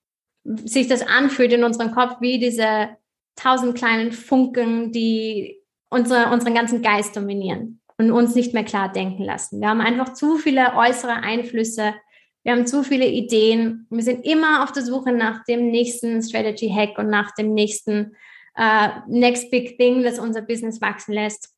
sich 0.43 0.87
das 0.87 1.01
anfühlt 1.01 1.53
in 1.53 1.63
unserem 1.63 1.91
Kopf 1.91 2.21
wie 2.21 2.39
diese 2.39 2.89
tausend 3.35 3.77
kleinen 3.77 4.11
Funken, 4.11 4.91
die 4.91 5.61
unsere, 5.89 6.31
unseren 6.31 6.55
ganzen 6.55 6.81
Geist 6.81 7.15
dominieren 7.15 7.81
und 7.97 8.11
uns 8.11 8.35
nicht 8.35 8.53
mehr 8.53 8.63
klar 8.63 8.91
denken 8.91 9.23
lassen. 9.23 9.59
Wir 9.61 9.69
haben 9.69 9.81
einfach 9.81 10.13
zu 10.13 10.37
viele 10.37 10.75
äußere 10.75 11.13
Einflüsse 11.13 11.93
wir 12.47 12.53
haben 12.53 12.65
zu 12.65 12.81
viele 12.81 13.05
Ideen. 13.05 13.87
Wir 13.89 14.03
sind 14.03 14.25
immer 14.25 14.63
auf 14.63 14.71
der 14.71 14.81
Suche 14.81 15.11
nach 15.11 15.43
dem 15.43 15.69
nächsten 15.69 16.21
Strategy 16.21 16.69
Hack 16.69 16.97
und 16.97 17.09
nach 17.09 17.35
dem 17.35 17.53
nächsten 17.53 18.15
uh, 18.57 18.87
Next 19.09 19.51
Big 19.51 19.77
Thing, 19.77 20.01
das 20.01 20.17
unser 20.17 20.43
Business 20.43 20.79
wachsen 20.79 21.11
lässt. 21.11 21.53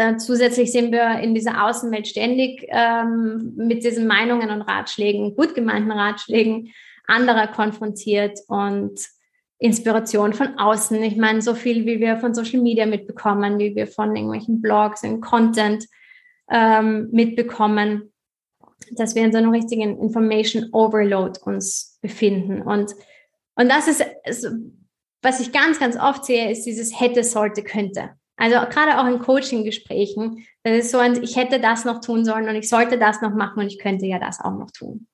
Uh, 0.00 0.16
zusätzlich 0.16 0.72
sind 0.72 0.92
wir 0.92 1.20
in 1.20 1.34
dieser 1.34 1.62
Außenwelt 1.62 2.08
ständig 2.08 2.66
ähm, 2.68 3.52
mit 3.56 3.84
diesen 3.84 4.06
Meinungen 4.06 4.48
und 4.48 4.62
Ratschlägen, 4.62 5.36
gut 5.36 5.54
gemeinten 5.54 5.92
Ratschlägen 5.92 6.72
anderer 7.06 7.46
konfrontiert 7.46 8.38
und 8.48 8.98
Inspiration 9.58 10.32
von 10.32 10.58
außen. 10.58 11.02
Ich 11.02 11.18
meine, 11.18 11.42
so 11.42 11.54
viel, 11.54 11.84
wie 11.84 12.00
wir 12.00 12.16
von 12.16 12.32
Social 12.32 12.62
Media 12.62 12.86
mitbekommen, 12.86 13.58
wie 13.58 13.76
wir 13.76 13.86
von 13.86 14.16
irgendwelchen 14.16 14.62
Blogs 14.62 15.02
und 15.02 15.20
Content 15.20 15.84
ähm, 16.50 17.10
mitbekommen 17.12 18.10
dass 18.92 19.14
wir 19.14 19.24
in 19.24 19.32
so 19.32 19.38
einem 19.38 19.50
richtigen 19.50 20.00
Information 20.00 20.68
Overload 20.72 21.40
uns 21.44 21.98
befinden. 22.00 22.62
Und, 22.62 22.94
und 23.54 23.68
das 23.68 23.88
ist, 23.88 24.04
was 25.22 25.40
ich 25.40 25.52
ganz, 25.52 25.78
ganz 25.78 25.96
oft 25.96 26.24
sehe, 26.24 26.50
ist 26.50 26.64
dieses 26.64 26.98
hätte, 27.00 27.24
sollte, 27.24 27.62
könnte. 27.62 28.10
Also 28.36 28.56
gerade 28.68 28.98
auch 28.98 29.06
in 29.06 29.18
Coaching-Gesprächen, 29.18 30.46
das 30.62 30.78
ist 30.78 30.90
so 30.92 30.98
ein, 30.98 31.22
ich 31.22 31.36
hätte 31.36 31.60
das 31.60 31.84
noch 31.84 32.00
tun 32.00 32.24
sollen 32.24 32.48
und 32.48 32.54
ich 32.54 32.68
sollte 32.68 32.98
das 32.98 33.20
noch 33.20 33.34
machen 33.34 33.60
und 33.60 33.66
ich 33.66 33.80
könnte 33.80 34.06
ja 34.06 34.20
das 34.20 34.40
auch 34.40 34.54
noch 34.56 34.70
tun. 34.70 35.08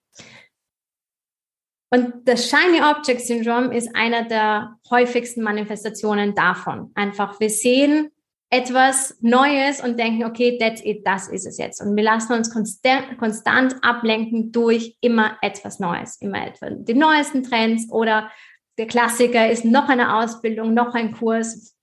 Und 1.91 2.29
das 2.29 2.51
Shiny 2.51 2.83
Object 2.83 3.21
Syndrome 3.21 3.75
ist 3.75 3.95
einer 3.95 4.25
der 4.25 4.79
häufigsten 4.91 5.43
Manifestationen 5.43 6.35
davon. 6.35 6.91
Einfach, 6.95 7.39
wir 7.41 7.51
sehen 7.51 8.11
etwas 8.55 9.17
Neues 9.21 9.81
und 9.81 9.99
denken, 9.99 10.25
okay, 10.25 10.57
that's 10.61 10.81
it, 10.85 11.05
das 11.05 11.27
ist 11.27 11.45
es 11.45 11.59
jetzt. 11.59 11.81
Und 11.81 11.97
wir 11.97 12.05
lassen 12.05 12.35
uns 12.35 12.53
konstant, 12.53 13.19
konstant 13.19 13.75
ablenken 13.83 14.53
durch 14.53 14.97
immer 15.01 15.37
etwas 15.43 15.81
Neues, 15.81 16.21
immer 16.21 16.47
etwas, 16.47 16.73
die 16.79 16.95
neuesten 16.95 17.43
Trends 17.43 17.91
oder 17.91 18.31
der 18.79 18.87
Klassiker 18.87 19.51
ist 19.51 19.65
noch 19.65 19.89
eine 19.89 20.17
Ausbildung, 20.17 20.73
noch 20.73 20.95
ein 20.95 21.13
Kurs. 21.13 21.77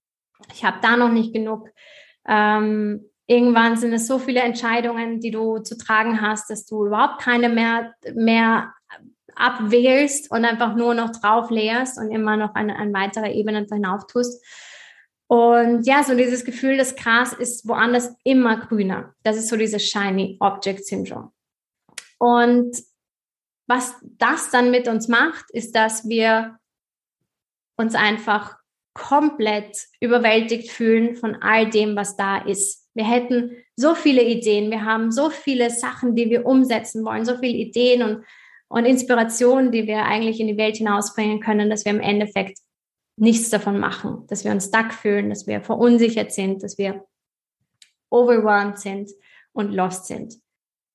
Ich 0.53 0.63
habe 0.63 0.77
da 0.81 0.95
noch 0.95 1.11
nicht 1.11 1.33
genug. 1.33 1.69
Ähm, 2.25 3.05
irgendwann 3.27 3.75
sind 3.75 3.91
es 3.91 4.07
so 4.07 4.17
viele 4.17 4.39
Entscheidungen, 4.39 5.19
die 5.19 5.31
du 5.31 5.59
zu 5.59 5.77
tragen 5.77 6.21
hast, 6.21 6.49
dass 6.49 6.65
du 6.65 6.85
überhaupt 6.85 7.21
keine 7.21 7.49
mehr, 7.49 7.93
mehr 8.15 8.73
abwählst 9.35 10.31
und 10.31 10.45
einfach 10.45 10.75
nur 10.75 10.93
noch 10.93 11.11
drauf 11.11 11.49
leerst 11.49 11.97
und 11.97 12.11
immer 12.11 12.37
noch 12.37 12.55
eine, 12.55 12.77
eine 12.77 12.93
weitere 12.93 13.33
Ebene 13.33 13.65
hinauf 13.69 14.07
tust. 14.07 14.41
Und 15.31 15.83
ja, 15.87 16.03
so 16.03 16.13
dieses 16.13 16.43
Gefühl, 16.43 16.75
das 16.75 16.97
Gras 16.97 17.31
ist 17.31 17.65
woanders 17.65 18.13
immer 18.25 18.57
grüner. 18.57 19.15
Das 19.23 19.37
ist 19.37 19.47
so 19.47 19.55
dieses 19.55 19.81
Shiny 19.87 20.35
Object 20.41 20.85
Syndrome. 20.85 21.31
Und 22.17 22.75
was 23.65 23.95
das 24.01 24.49
dann 24.49 24.71
mit 24.71 24.89
uns 24.89 25.07
macht, 25.07 25.45
ist, 25.51 25.73
dass 25.73 26.09
wir 26.09 26.57
uns 27.77 27.95
einfach 27.95 28.57
komplett 28.93 29.77
überwältigt 30.01 30.69
fühlen 30.69 31.15
von 31.15 31.37
all 31.41 31.69
dem, 31.69 31.95
was 31.95 32.17
da 32.17 32.39
ist. 32.39 32.89
Wir 32.93 33.07
hätten 33.09 33.55
so 33.77 33.95
viele 33.95 34.23
Ideen, 34.23 34.69
wir 34.69 34.83
haben 34.83 35.13
so 35.13 35.29
viele 35.29 35.69
Sachen, 35.69 36.13
die 36.13 36.29
wir 36.29 36.45
umsetzen 36.45 37.05
wollen, 37.05 37.23
so 37.23 37.37
viele 37.37 37.57
Ideen 37.57 38.03
und, 38.03 38.25
und 38.67 38.83
Inspirationen, 38.83 39.71
die 39.71 39.87
wir 39.87 40.03
eigentlich 40.03 40.41
in 40.41 40.47
die 40.47 40.57
Welt 40.57 40.75
hinausbringen 40.75 41.39
können, 41.39 41.69
dass 41.69 41.85
wir 41.85 41.93
im 41.93 42.01
Endeffekt 42.01 42.59
nichts 43.15 43.49
davon 43.49 43.79
machen, 43.79 44.25
dass 44.27 44.43
wir 44.43 44.51
uns 44.51 44.67
stuck 44.67 44.93
fühlen, 44.93 45.29
dass 45.29 45.47
wir 45.47 45.61
verunsichert 45.61 46.31
sind, 46.31 46.63
dass 46.63 46.77
wir 46.77 47.05
overwhelmed 48.09 48.79
sind 48.79 49.11
und 49.53 49.73
lost 49.73 50.05
sind. 50.05 50.35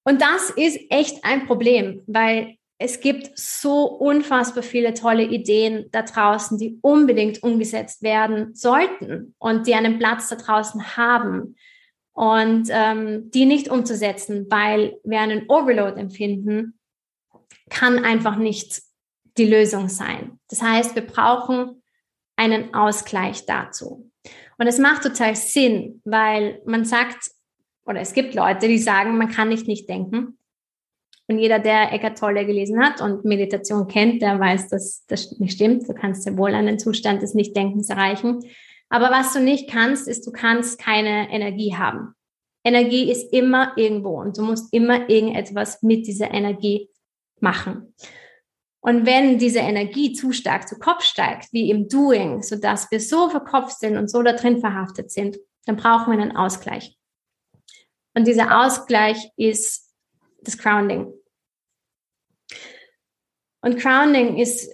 Und 0.04 0.22
das 0.22 0.50
ist 0.50 0.78
echt 0.90 1.24
ein 1.24 1.46
Problem, 1.46 2.02
weil 2.06 2.56
es 2.78 3.00
gibt 3.00 3.38
so 3.38 3.84
unfassbar 3.84 4.62
viele 4.62 4.92
tolle 4.92 5.24
Ideen 5.24 5.86
da 5.92 6.02
draußen, 6.02 6.58
die 6.58 6.78
unbedingt 6.82 7.42
umgesetzt 7.42 8.02
werden 8.02 8.54
sollten 8.54 9.34
und 9.38 9.66
die 9.66 9.74
einen 9.74 9.98
Platz 9.98 10.28
da 10.28 10.36
draußen 10.36 10.96
haben. 10.96 11.56
Und 12.12 12.68
ähm, 12.70 13.30
die 13.30 13.44
nicht 13.44 13.68
umzusetzen, 13.68 14.46
weil 14.48 14.98
wir 15.04 15.20
einen 15.20 15.50
Overload 15.50 16.00
empfinden, 16.00 16.78
kann 17.68 18.04
einfach 18.04 18.36
nicht 18.36 18.80
die 19.36 19.44
Lösung 19.44 19.90
sein. 19.90 20.38
Das 20.48 20.62
heißt, 20.62 20.94
wir 20.94 21.06
brauchen 21.06 21.75
einen 22.36 22.74
Ausgleich 22.74 23.46
dazu. 23.46 24.10
Und 24.58 24.66
es 24.66 24.78
macht 24.78 25.02
total 25.02 25.34
Sinn, 25.34 26.00
weil 26.04 26.60
man 26.64 26.84
sagt, 26.84 27.30
oder 27.84 28.00
es 28.00 28.12
gibt 28.12 28.34
Leute, 28.34 28.68
die 28.68 28.78
sagen, 28.78 29.16
man 29.16 29.30
kann 29.30 29.48
nicht 29.48 29.66
nicht 29.66 29.88
denken. 29.88 30.38
Und 31.28 31.38
jeder, 31.38 31.58
der 31.58 31.92
Eckart 31.92 32.18
Tolle 32.18 32.46
gelesen 32.46 32.80
hat 32.80 33.00
und 33.00 33.24
Meditation 33.24 33.88
kennt, 33.88 34.22
der 34.22 34.38
weiß, 34.38 34.68
dass 34.68 35.04
das 35.06 35.38
nicht 35.38 35.54
stimmt. 35.54 35.88
Du 35.88 35.94
kannst 35.94 36.24
ja 36.26 36.36
wohl 36.36 36.54
einen 36.54 36.78
Zustand 36.78 37.20
des 37.22 37.34
Nichtdenkens 37.34 37.90
erreichen. 37.90 38.44
Aber 38.88 39.10
was 39.10 39.32
du 39.32 39.40
nicht 39.40 39.68
kannst, 39.68 40.06
ist, 40.06 40.26
du 40.26 40.30
kannst 40.30 40.78
keine 40.78 41.30
Energie 41.30 41.74
haben. 41.74 42.14
Energie 42.64 43.10
ist 43.10 43.32
immer 43.32 43.72
irgendwo 43.76 44.20
und 44.20 44.38
du 44.38 44.42
musst 44.42 44.72
immer 44.72 45.08
irgendetwas 45.08 45.82
mit 45.82 46.06
dieser 46.06 46.32
Energie 46.32 46.88
machen. 47.40 47.94
Und 48.86 49.04
wenn 49.04 49.36
diese 49.36 49.58
Energie 49.58 50.12
zu 50.12 50.30
stark 50.30 50.68
zu 50.68 50.78
Kopf 50.78 51.02
steigt, 51.02 51.52
wie 51.52 51.70
im 51.70 51.88
Doing, 51.88 52.44
so 52.44 52.54
dass 52.54 52.88
wir 52.92 53.00
so 53.00 53.28
verkopft 53.28 53.80
sind 53.80 53.96
und 53.96 54.08
so 54.08 54.22
da 54.22 54.32
drin 54.32 54.60
verhaftet 54.60 55.10
sind, 55.10 55.38
dann 55.64 55.74
brauchen 55.74 56.12
wir 56.12 56.22
einen 56.22 56.36
Ausgleich. 56.36 56.96
Und 58.14 58.28
dieser 58.28 58.64
Ausgleich 58.64 59.32
ist 59.36 59.92
das 60.42 60.56
Grounding. 60.56 61.12
Und 63.60 63.80
Grounding 63.80 64.38
ist 64.38 64.70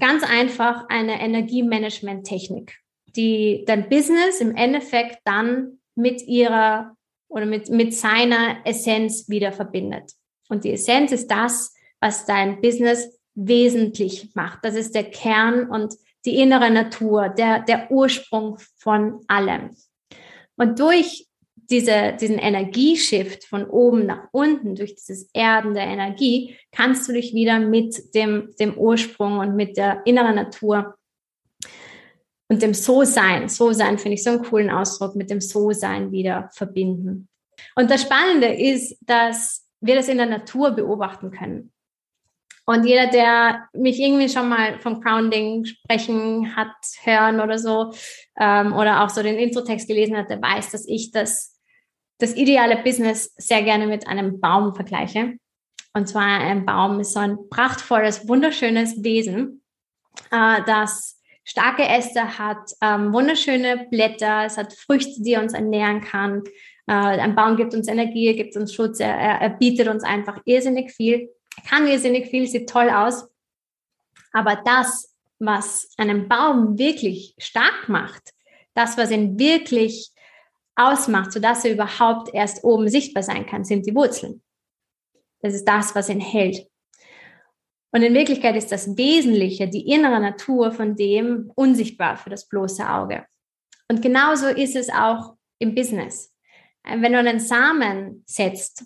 ganz 0.00 0.24
einfach 0.24 0.88
eine 0.88 1.20
Energiemanagement-Technik, 1.20 2.80
die 3.14 3.62
dein 3.64 3.88
Business 3.88 4.40
im 4.40 4.56
Endeffekt 4.56 5.20
dann 5.24 5.78
mit 5.94 6.20
ihrer 6.22 6.96
oder 7.28 7.46
mit, 7.46 7.68
mit 7.68 7.94
seiner 7.94 8.66
Essenz 8.66 9.28
wieder 9.28 9.52
verbindet. 9.52 10.14
Und 10.48 10.64
die 10.64 10.72
Essenz 10.72 11.12
ist 11.12 11.28
das, 11.28 11.76
was 12.00 12.26
dein 12.26 12.60
Business 12.60 13.19
wesentlich 13.34 14.34
macht. 14.34 14.64
Das 14.64 14.74
ist 14.74 14.94
der 14.94 15.04
Kern 15.04 15.68
und 15.68 15.94
die 16.24 16.36
innere 16.36 16.70
Natur, 16.70 17.28
der, 17.28 17.60
der 17.60 17.90
Ursprung 17.90 18.58
von 18.76 19.20
allem. 19.26 19.70
Und 20.56 20.78
durch 20.78 21.26
diese, 21.70 22.16
diesen 22.20 22.38
Energieshift 22.38 23.44
von 23.44 23.64
oben 23.64 24.06
nach 24.06 24.28
unten, 24.32 24.74
durch 24.74 24.96
dieses 24.96 25.30
Erden 25.32 25.74
der 25.74 25.86
Energie, 25.86 26.56
kannst 26.72 27.08
du 27.08 27.12
dich 27.12 27.32
wieder 27.32 27.60
mit 27.60 28.14
dem, 28.14 28.50
dem 28.58 28.76
Ursprung 28.76 29.38
und 29.38 29.54
mit 29.54 29.76
der 29.76 30.02
inneren 30.04 30.34
Natur 30.34 30.96
und 32.50 32.62
dem 32.62 32.74
So-Sein, 32.74 33.48
So-Sein 33.48 33.98
finde 33.98 34.16
ich 34.16 34.24
so 34.24 34.30
einen 34.30 34.42
coolen 34.42 34.70
Ausdruck, 34.70 35.14
mit 35.14 35.30
dem 35.30 35.40
So-Sein 35.40 36.10
wieder 36.10 36.50
verbinden. 36.52 37.28
Und 37.76 37.90
das 37.90 38.02
Spannende 38.02 38.48
ist, 38.48 38.98
dass 39.02 39.68
wir 39.80 39.94
das 39.94 40.08
in 40.08 40.16
der 40.16 40.26
Natur 40.26 40.72
beobachten 40.72 41.30
können. 41.30 41.72
Und 42.66 42.84
jeder, 42.84 43.08
der 43.08 43.68
mich 43.72 43.98
irgendwie 43.98 44.28
schon 44.28 44.48
mal 44.48 44.78
vom 44.78 45.00
Grounding 45.00 45.64
sprechen 45.64 46.54
hat, 46.54 46.74
hören 47.02 47.40
oder 47.40 47.58
so, 47.58 47.92
ähm, 48.38 48.72
oder 48.74 49.02
auch 49.02 49.10
so 49.10 49.22
den 49.22 49.38
Introtext 49.38 49.88
gelesen 49.88 50.16
hat, 50.16 50.30
der 50.30 50.40
weiß, 50.40 50.70
dass 50.70 50.86
ich 50.86 51.10
das, 51.10 51.58
das 52.18 52.36
ideale 52.36 52.76
Business 52.76 53.34
sehr 53.36 53.62
gerne 53.62 53.86
mit 53.86 54.06
einem 54.06 54.40
Baum 54.40 54.74
vergleiche. 54.74 55.36
Und 55.94 56.08
zwar 56.08 56.22
ein 56.22 56.64
Baum 56.64 57.00
ist 57.00 57.14
so 57.14 57.20
ein 57.20 57.38
prachtvolles, 57.48 58.28
wunderschönes 58.28 59.02
Wesen, 59.02 59.62
äh, 60.30 60.62
das 60.66 61.20
starke 61.44 61.82
Äste 61.82 62.38
hat, 62.38 62.70
ähm, 62.80 63.12
wunderschöne 63.12 63.88
Blätter, 63.90 64.44
es 64.44 64.56
hat 64.56 64.74
Früchte, 64.74 65.22
die 65.22 65.36
uns 65.36 65.54
ernähren 65.54 66.00
kann. 66.02 66.44
Äh, 66.86 66.92
ein 66.92 67.34
Baum 67.34 67.56
gibt 67.56 67.74
uns 67.74 67.88
Energie, 67.88 68.36
gibt 68.36 68.56
uns 68.56 68.72
Schutz, 68.72 69.00
er, 69.00 69.16
er 69.16 69.50
bietet 69.50 69.88
uns 69.88 70.04
einfach 70.04 70.40
irrsinnig 70.44 70.92
viel 70.92 71.30
kann 71.68 71.86
irrsinnig 71.86 72.28
viel, 72.30 72.46
sieht 72.46 72.68
toll 72.68 72.90
aus. 72.90 73.28
Aber 74.32 74.60
das, 74.64 75.14
was 75.38 75.88
einen 75.96 76.28
Baum 76.28 76.78
wirklich 76.78 77.34
stark 77.38 77.88
macht, 77.88 78.32
das, 78.74 78.96
was 78.96 79.10
ihn 79.10 79.38
wirklich 79.38 80.12
ausmacht, 80.76 81.32
sodass 81.32 81.64
er 81.64 81.72
überhaupt 81.72 82.32
erst 82.32 82.64
oben 82.64 82.88
sichtbar 82.88 83.22
sein 83.22 83.46
kann, 83.46 83.64
sind 83.64 83.86
die 83.86 83.94
Wurzeln. 83.94 84.42
Das 85.40 85.54
ist 85.54 85.64
das, 85.64 85.94
was 85.94 86.08
ihn 86.08 86.20
hält. 86.20 86.66
Und 87.92 88.02
in 88.02 88.14
Wirklichkeit 88.14 88.56
ist 88.56 88.70
das 88.70 88.96
Wesentliche, 88.96 89.68
die 89.68 89.88
innere 89.88 90.20
Natur 90.20 90.70
von 90.70 90.94
dem 90.96 91.50
unsichtbar 91.56 92.16
für 92.16 92.30
das 92.30 92.48
bloße 92.48 92.88
Auge. 92.88 93.26
Und 93.88 94.02
genauso 94.02 94.46
ist 94.46 94.76
es 94.76 94.90
auch 94.90 95.34
im 95.58 95.74
Business. 95.74 96.32
Wenn 96.84 97.12
du 97.12 97.18
einen 97.18 97.40
Samen 97.40 98.22
setzt 98.26 98.84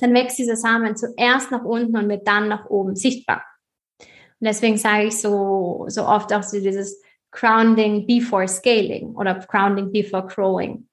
dann 0.00 0.14
wächst 0.14 0.38
dieser 0.38 0.56
Samen 0.56 0.96
zuerst 0.96 1.50
nach 1.50 1.64
unten 1.64 1.96
und 1.96 2.08
wird 2.08 2.26
dann 2.26 2.48
nach 2.48 2.66
oben 2.70 2.96
sichtbar. 2.96 3.44
Und 4.00 4.46
deswegen 4.46 4.76
sage 4.76 5.08
ich 5.08 5.20
so, 5.20 5.86
so 5.88 6.06
oft 6.06 6.32
auch 6.32 6.42
so 6.42 6.60
dieses 6.60 7.02
Grounding 7.32 8.06
before 8.06 8.46
scaling 8.46 9.14
oder 9.16 9.34
Grounding 9.34 9.90
before 9.90 10.26
growing. 10.26 10.88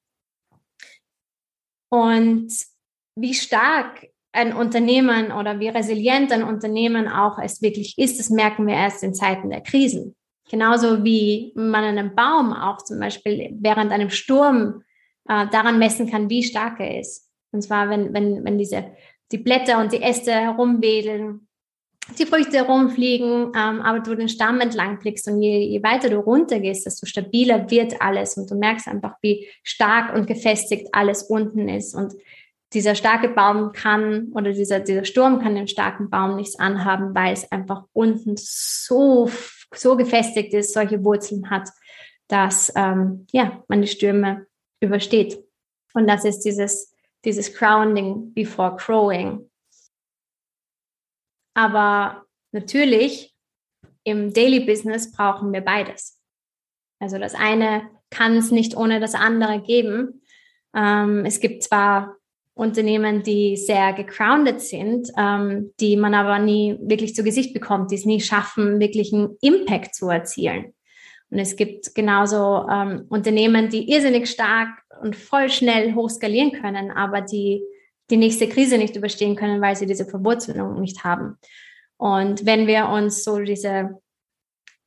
Und 1.90 2.52
wie 3.16 3.34
stark 3.34 4.08
ein 4.34 4.54
Unternehmen 4.54 5.32
oder 5.32 5.60
wie 5.60 5.70
resilient 5.70 6.32
ein 6.32 6.44
Unternehmen 6.44 7.08
auch 7.08 7.40
es 7.40 7.62
wirklich 7.62 7.98
ist, 7.98 8.20
das 8.20 8.30
merken 8.30 8.68
wir 8.68 8.76
erst 8.76 9.02
in 9.04 9.14
Zeiten 9.14 9.50
der 9.50 9.62
Krisen. 9.62 10.16
Genauso 10.50 11.04
wie 11.04 11.54
man 11.56 11.84
einen 11.84 12.16
Baum 12.16 12.54
auch 12.54 12.78
zum 12.84 13.00
Beispiel 13.00 13.56
während 13.60 13.92
einem 13.92 14.10
Sturm 14.10 14.84
äh, 15.28 15.48
daran 15.48 15.80
messen 15.80 16.10
kann, 16.10 16.30
wie 16.30 16.44
stark 16.44 16.80
er 16.80 17.00
ist. 17.00 17.25
Und 17.56 17.62
zwar, 17.62 17.90
wenn, 17.90 18.14
wenn, 18.14 18.44
wenn 18.44 18.58
diese, 18.58 18.86
die 19.32 19.38
Blätter 19.38 19.80
und 19.80 19.92
die 19.92 20.02
Äste 20.02 20.32
herumwedeln, 20.32 21.48
die 22.20 22.26
Früchte 22.26 22.58
herumfliegen, 22.58 23.52
ähm, 23.56 23.82
aber 23.82 24.00
du 24.00 24.14
den 24.14 24.30
Stamm 24.30 24.62
entlang 24.62 25.00
blickst 25.00 25.28
und 25.28 25.42
je, 25.42 25.58
je 25.58 25.82
weiter 25.82 26.10
du 26.10 26.20
runtergehst, 26.20 26.86
desto 26.86 27.08
stabiler 27.08 27.72
wird 27.72 28.00
alles 28.00 28.38
und 28.38 28.52
du 28.52 28.56
merkst 28.56 28.88
einfach, 28.88 29.16
wie 29.22 29.48
stark 29.64 30.16
und 30.16 30.28
gefestigt 30.28 30.90
alles 30.92 31.24
unten 31.24 31.68
ist 31.68 31.96
und 31.96 32.14
dieser 32.74 32.94
starke 32.94 33.30
Baum 33.30 33.72
kann 33.72 34.32
oder 34.34 34.52
dieser, 34.52 34.82
dieser 34.82 35.06
Sturm 35.06 35.40
kann 35.40 35.56
dem 35.56 35.68
starken 35.68 36.10
Baum 36.10 36.36
nichts 36.36 36.60
anhaben, 36.60 37.16
weil 37.16 37.34
es 37.34 37.52
einfach 37.52 37.86
unten 37.94 38.36
so, 38.38 39.30
so 39.74 39.96
gefestigt 39.96 40.54
ist, 40.54 40.74
solche 40.74 41.04
Wurzeln 41.04 41.50
hat, 41.50 41.70
dass 42.28 42.72
ähm, 42.76 43.26
ja, 43.32 43.64
man 43.68 43.82
die 43.82 43.88
Stürme 43.88 44.46
übersteht. 44.82 45.40
Und 45.94 46.08
das 46.08 46.26
ist 46.26 46.42
dieses 46.42 46.95
dieses 47.26 47.54
Grounding 47.54 48.34
before 48.34 48.76
Growing. 48.78 49.50
Aber 51.56 52.26
natürlich 52.52 53.34
im 54.04 54.34
Daily 54.34 54.60
Business 54.60 55.12
brauchen 55.12 55.52
wir 55.52 55.62
beides. 55.62 56.22
Also 57.00 57.18
das 57.18 57.34
eine 57.34 57.90
kann 58.10 58.38
es 58.38 58.52
nicht 58.52 58.78
ohne 58.78 59.00
das 59.00 59.16
andere 59.16 59.62
geben. 59.62 60.22
Ähm, 60.76 61.26
es 61.26 61.40
gibt 61.40 61.64
zwar 61.64 62.16
Unternehmen, 62.54 63.24
die 63.24 63.58
sehr 63.58 63.94
gegroundet 63.94 64.62
sind, 64.62 65.10
ähm, 65.18 65.74
die 65.80 65.98
man 65.98 66.14
aber 66.14 66.40
nie 66.40 66.78
wirklich 66.82 67.16
zu 67.16 67.24
Gesicht 67.24 67.54
bekommt, 67.54 67.92
die 67.92 67.96
es 67.96 68.06
nie 68.06 68.22
schaffen, 68.22 68.80
wirklich 68.80 69.12
einen 69.14 69.38
Impact 69.42 69.96
zu 69.96 70.10
erzielen. 70.10 70.75
Und 71.32 71.40
es 71.40 71.56
gibt 71.56 71.96
genauso 71.96 72.68
ähm, 72.70 73.06
Unternehmen, 73.10 73.70
die 73.70 73.92
irrsinnig 73.92 74.30
stark 74.30 74.70
und 75.02 75.16
voll 75.16 75.50
schnell 75.50 75.94
hochskalieren 75.94 76.52
können, 76.52 76.92
aber 76.92 77.22
die 77.22 77.64
die 78.10 78.18
nächste 78.18 78.48
Krise 78.48 78.78
nicht 78.78 78.96
überstehen 78.96 79.36
können, 79.36 79.62
weil 79.62 79.76
sie 79.76 79.86
diese 79.86 80.06
Verwurzelung 80.06 80.80
nicht 80.80 81.04
haben. 81.04 81.38
Und 81.98 82.46
wenn 82.46 82.68
wir 82.68 82.90
uns 82.90 83.24
so 83.24 83.40
diese 83.40 84.02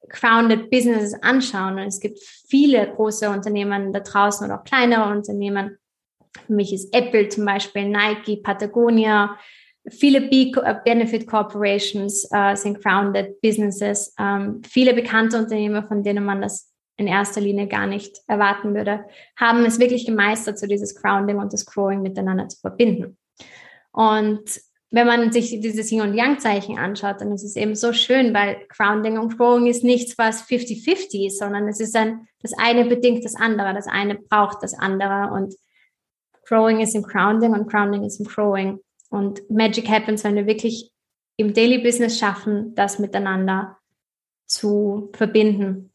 grounded 0.08 0.70
Businesses 0.70 1.20
anschauen, 1.22 1.74
und 1.74 1.86
es 1.86 2.00
gibt 2.00 2.18
viele 2.20 2.94
große 2.94 3.28
Unternehmen 3.28 3.92
da 3.92 4.00
draußen 4.00 4.46
oder 4.46 4.60
auch 4.60 4.64
kleinere 4.64 5.10
Unternehmen, 5.10 5.78
für 6.46 6.52
mich 6.52 6.72
ist 6.72 6.94
Apple 6.94 7.28
zum 7.28 7.44
Beispiel, 7.44 7.88
Nike, 7.88 8.42
Patagonia, 8.42 9.36
viele 9.90 10.22
B-Benefit 10.22 11.26
Corporations 11.26 12.28
äh, 12.32 12.54
sind 12.56 12.82
grounded 12.82 13.40
Businesses, 13.40 14.14
ähm, 14.18 14.62
viele 14.68 14.94
bekannte 14.94 15.38
Unternehmen, 15.38 15.86
von 15.86 16.02
denen 16.02 16.24
man 16.24 16.42
das 16.42 16.72
in 16.96 17.06
erster 17.06 17.40
Linie 17.40 17.68
gar 17.68 17.86
nicht 17.86 18.18
erwarten 18.26 18.74
würde, 18.74 19.04
haben 19.36 19.64
es 19.64 19.78
wirklich 19.78 20.04
gemeistert, 20.04 20.58
so 20.58 20.66
dieses 20.66 21.00
Grounding 21.00 21.38
und 21.38 21.52
das 21.52 21.64
Growing 21.64 22.02
miteinander 22.02 22.48
zu 22.48 22.58
verbinden. 22.58 23.16
Und 23.92 24.60
wenn 24.90 25.06
man 25.06 25.32
sich 25.32 25.60
dieses 25.60 25.92
Yin- 25.92 26.00
und 26.00 26.14
Yang-Zeichen 26.14 26.78
anschaut, 26.78 27.20
dann 27.20 27.32
ist 27.32 27.44
es 27.44 27.56
eben 27.56 27.74
so 27.74 27.92
schön, 27.92 28.32
weil 28.32 28.56
Grounding 28.68 29.18
und 29.18 29.36
Growing 29.36 29.66
ist 29.66 29.84
nichts, 29.84 30.16
was 30.16 30.42
50-50 30.48 31.26
ist, 31.26 31.38
sondern 31.38 31.68
es 31.68 31.78
ist 31.78 31.94
ein, 31.94 32.26
das 32.42 32.52
eine 32.58 32.86
bedingt 32.86 33.24
das 33.24 33.34
andere, 33.34 33.74
das 33.74 33.86
eine 33.86 34.16
braucht 34.16 34.62
das 34.62 34.74
andere 34.74 35.32
und 35.32 35.54
Growing 36.46 36.80
ist 36.80 36.94
im 36.94 37.02
Grounding 37.02 37.52
und 37.52 37.70
Grounding 37.70 38.04
ist 38.04 38.18
im 38.18 38.26
Growing. 38.26 38.80
Und 39.10 39.48
Magic 39.50 39.88
happens, 39.88 40.24
wenn 40.24 40.36
wir 40.36 40.46
wirklich 40.46 40.90
im 41.36 41.54
Daily 41.54 41.78
Business 41.78 42.18
schaffen, 42.18 42.74
das 42.74 42.98
miteinander 42.98 43.78
zu 44.46 45.10
verbinden. 45.14 45.92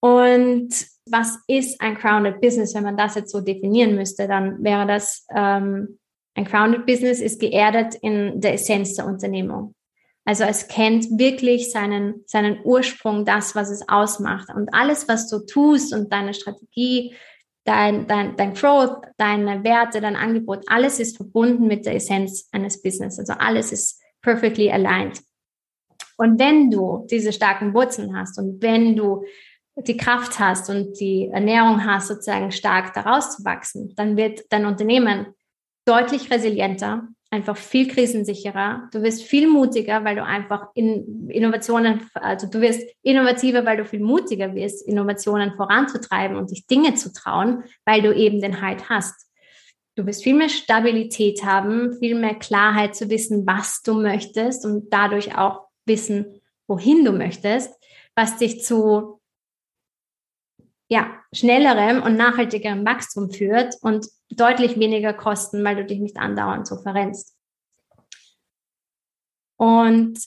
Und 0.00 0.70
was 1.06 1.38
ist 1.46 1.80
ein 1.80 1.96
Grounded 1.96 2.40
Business? 2.40 2.74
Wenn 2.74 2.84
man 2.84 2.96
das 2.96 3.14
jetzt 3.14 3.30
so 3.30 3.40
definieren 3.40 3.94
müsste, 3.94 4.26
dann 4.26 4.62
wäre 4.62 4.86
das, 4.86 5.26
ähm, 5.34 5.98
ein 6.34 6.44
Grounded 6.44 6.86
Business 6.86 7.20
ist 7.20 7.40
geerdet 7.40 7.94
in 8.02 8.40
der 8.40 8.54
Essenz 8.54 8.94
der 8.94 9.06
Unternehmung. 9.06 9.74
Also 10.24 10.44
es 10.44 10.66
kennt 10.66 11.18
wirklich 11.18 11.70
seinen, 11.70 12.24
seinen 12.26 12.60
Ursprung, 12.64 13.24
das, 13.24 13.54
was 13.54 13.70
es 13.70 13.88
ausmacht. 13.88 14.48
Und 14.54 14.74
alles, 14.74 15.08
was 15.08 15.28
du 15.28 15.38
tust 15.46 15.94
und 15.94 16.12
deine 16.12 16.34
Strategie, 16.34 17.14
dein, 17.66 18.06
dein, 18.06 18.36
dein 18.36 18.54
Growth, 18.54 19.02
deine 19.18 19.62
Werte, 19.64 20.00
dein 20.00 20.16
Angebot, 20.16 20.64
alles 20.66 20.98
ist 21.00 21.16
verbunden 21.16 21.66
mit 21.66 21.84
der 21.84 21.94
Essenz 21.96 22.48
eines 22.52 22.80
Business. 22.80 23.18
Also 23.18 23.34
alles 23.34 23.72
ist 23.72 24.00
perfectly 24.22 24.70
aligned. 24.70 25.20
Und 26.16 26.38
wenn 26.38 26.70
du 26.70 27.06
diese 27.10 27.32
starken 27.32 27.74
Wurzeln 27.74 28.16
hast 28.16 28.38
und 28.38 28.62
wenn 28.62 28.96
du 28.96 29.24
die 29.76 29.96
Kraft 29.96 30.38
hast 30.38 30.70
und 30.70 30.98
die 30.98 31.28
Ernährung 31.30 31.84
hast, 31.84 32.08
sozusagen 32.08 32.50
stark 32.50 32.94
daraus 32.94 33.36
zu 33.36 33.44
wachsen, 33.44 33.94
dann 33.96 34.16
wird 34.16 34.44
dein 34.50 34.64
Unternehmen 34.64 35.26
deutlich 35.86 36.30
resilienter, 36.30 37.08
einfach 37.30 37.56
viel 37.56 37.88
krisensicherer. 37.88 38.88
Du 38.92 39.02
wirst 39.02 39.22
viel 39.22 39.48
mutiger, 39.48 40.04
weil 40.04 40.16
du 40.16 40.24
einfach 40.24 40.68
in 40.74 41.28
Innovationen, 41.28 42.08
also 42.14 42.46
du 42.48 42.60
wirst 42.60 42.82
innovativer, 43.02 43.64
weil 43.64 43.76
du 43.76 43.84
viel 43.84 44.00
mutiger 44.00 44.54
wirst, 44.54 44.86
Innovationen 44.86 45.54
voranzutreiben 45.56 46.36
und 46.36 46.50
dich 46.50 46.66
Dinge 46.66 46.94
zu 46.94 47.12
trauen, 47.12 47.64
weil 47.84 48.02
du 48.02 48.14
eben 48.14 48.40
den 48.40 48.60
Halt 48.60 48.88
hast. 48.88 49.26
Du 49.96 50.06
wirst 50.06 50.22
viel 50.22 50.34
mehr 50.34 50.48
Stabilität 50.48 51.42
haben, 51.42 51.98
viel 51.98 52.14
mehr 52.14 52.34
Klarheit 52.34 52.94
zu 52.94 53.10
wissen, 53.10 53.46
was 53.46 53.82
du 53.82 53.94
möchtest 53.94 54.64
und 54.64 54.92
dadurch 54.92 55.36
auch 55.36 55.68
wissen, 55.86 56.40
wohin 56.68 57.04
du 57.04 57.12
möchtest, 57.12 57.72
was 58.14 58.36
dich 58.36 58.62
zu 58.62 59.20
ja, 60.88 61.20
schnellerem 61.32 62.02
und 62.02 62.16
nachhaltigerem 62.16 62.84
Wachstum 62.84 63.30
führt 63.30 63.74
und 63.80 64.06
deutlich 64.30 64.78
weniger 64.78 65.12
Kosten, 65.12 65.64
weil 65.64 65.76
du 65.76 65.84
dich 65.84 66.00
nicht 66.00 66.16
andauernd 66.16 66.66
so 66.66 66.76
verrennst. 66.76 67.36
Und 69.56 70.18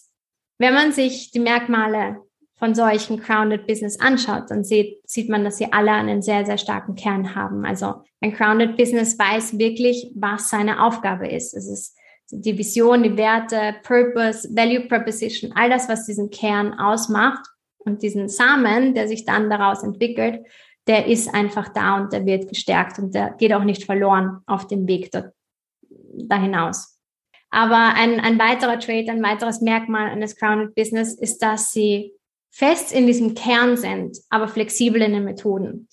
wenn 0.58 0.74
man 0.74 0.92
sich 0.92 1.32
die 1.32 1.40
Merkmale 1.40 2.18
von 2.56 2.76
solchen 2.76 3.22
Grounded 3.22 3.68
Business 3.68 4.00
anschaut, 4.00 4.50
dann 4.50 4.66
sieht, 4.66 5.00
sieht 5.10 5.30
man, 5.30 5.46
dass 5.46 5.58
sie 5.58 5.72
alle 5.72 5.92
einen 5.92 6.22
sehr, 6.22 6.46
sehr 6.46 6.58
starken 6.58 6.96
Kern 6.96 7.36
haben. 7.36 7.66
Also 7.66 8.04
ein 8.20 8.34
Grounded 8.34 8.76
Business 8.76 9.18
weiß 9.18 9.58
wirklich, 9.58 10.12
was 10.16 10.50
seine 10.50 10.84
Aufgabe 10.84 11.28
ist. 11.30 11.54
Es 11.54 11.70
ist 11.70 11.96
die 12.32 12.58
Vision, 12.58 13.04
die 13.04 13.16
Werte, 13.16 13.76
Purpose, 13.84 14.50
Value 14.54 14.88
Proposition, 14.88 15.54
all 15.56 15.70
das, 15.70 15.88
was 15.88 16.06
diesen 16.06 16.30
Kern 16.30 16.78
ausmacht 16.78 17.46
und 17.78 18.04
diesen 18.04 18.28
Samen, 18.28 18.94
der 18.94 19.08
sich 19.08 19.26
dann 19.26 19.50
daraus 19.50 19.82
entwickelt, 19.82 20.46
der 20.90 21.06
ist 21.06 21.34
einfach 21.34 21.70
da 21.70 21.98
und 21.98 22.12
der 22.12 22.26
wird 22.26 22.50
gestärkt 22.50 22.98
und 22.98 23.14
der 23.14 23.36
geht 23.38 23.54
auch 23.54 23.64
nicht 23.64 23.86
verloren 23.86 24.42
auf 24.48 24.66
dem 24.66 24.88
Weg 24.88 25.12
dort, 25.12 25.32
da 25.90 26.42
hinaus. 26.42 27.00
Aber 27.52 27.94
ein, 27.96 28.20
ein 28.20 28.40
weiterer 28.40 28.80
Trait, 28.80 29.08
ein 29.08 29.22
weiteres 29.22 29.62
Merkmal 29.62 30.10
eines 30.10 30.36
Grounded 30.36 30.74
Business 30.74 31.14
ist, 31.14 31.44
dass 31.44 31.72
sie 31.72 32.14
fest 32.50 32.92
in 32.92 33.06
diesem 33.06 33.36
Kern 33.36 33.78
sind, 33.78 34.18
aber 34.32 34.48
flexibel 34.48 35.02
in 35.04 35.14
den 35.14 35.26
Methoden. 35.26 35.88